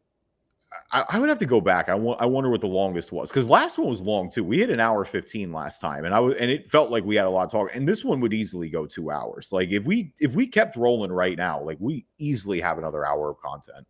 [0.92, 1.88] I, I would have to go back.
[1.88, 2.20] I want.
[2.20, 4.44] I wonder what the longest was because last one was long too.
[4.44, 7.16] We hit an hour fifteen last time, and I was, and it felt like we
[7.16, 7.74] had a lot of talk.
[7.74, 9.52] And this one would easily go two hours.
[9.52, 13.30] Like if we if we kept rolling right now, like we easily have another hour
[13.30, 13.86] of content.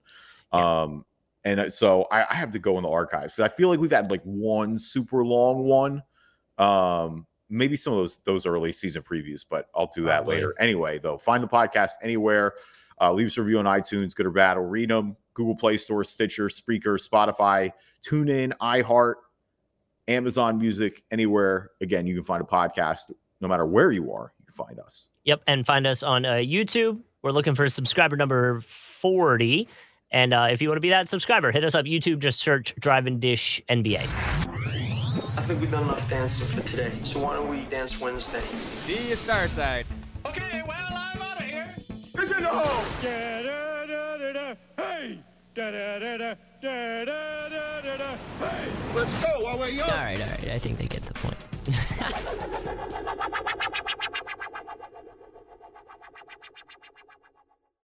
[0.52, 1.04] Um,
[1.44, 3.78] and uh, so I, I have to go in the archives because I feel like
[3.78, 6.02] we've had like one super long one.
[6.58, 10.36] Um, maybe some of those those early season previews, but I'll do that Probably.
[10.36, 10.54] later.
[10.58, 12.54] Anyway, though, find the podcast anywhere.
[13.00, 14.56] Uh, leave us a review on iTunes, good or bad.
[14.56, 15.16] I'll read them.
[15.34, 17.70] Google Play Store, Stitcher, Spreaker, Spotify,
[18.02, 19.14] TuneIn, iHeart,
[20.08, 21.70] Amazon Music, anywhere.
[21.82, 24.32] Again, you can find a podcast no matter where you are.
[24.38, 25.10] You can find us.
[25.24, 27.00] Yep, and find us on uh, YouTube.
[27.22, 29.68] We're looking for subscriber number 40.
[30.12, 32.20] And uh, if you want to be that subscriber, hit us up YouTube.
[32.20, 33.98] Just search Drive and Dish NBA.
[33.98, 36.92] I think we've done enough dancing for today.
[37.02, 38.40] So why don't we dance Wednesday?
[38.40, 39.84] See you, Starside.
[40.24, 40.95] Okay, well,
[42.36, 42.84] in the hole.
[44.76, 45.20] Hey!
[45.54, 45.68] Hey!
[48.94, 49.90] Let's go while we're young.
[49.90, 50.48] All right, all right.
[50.48, 51.36] I think they get the point.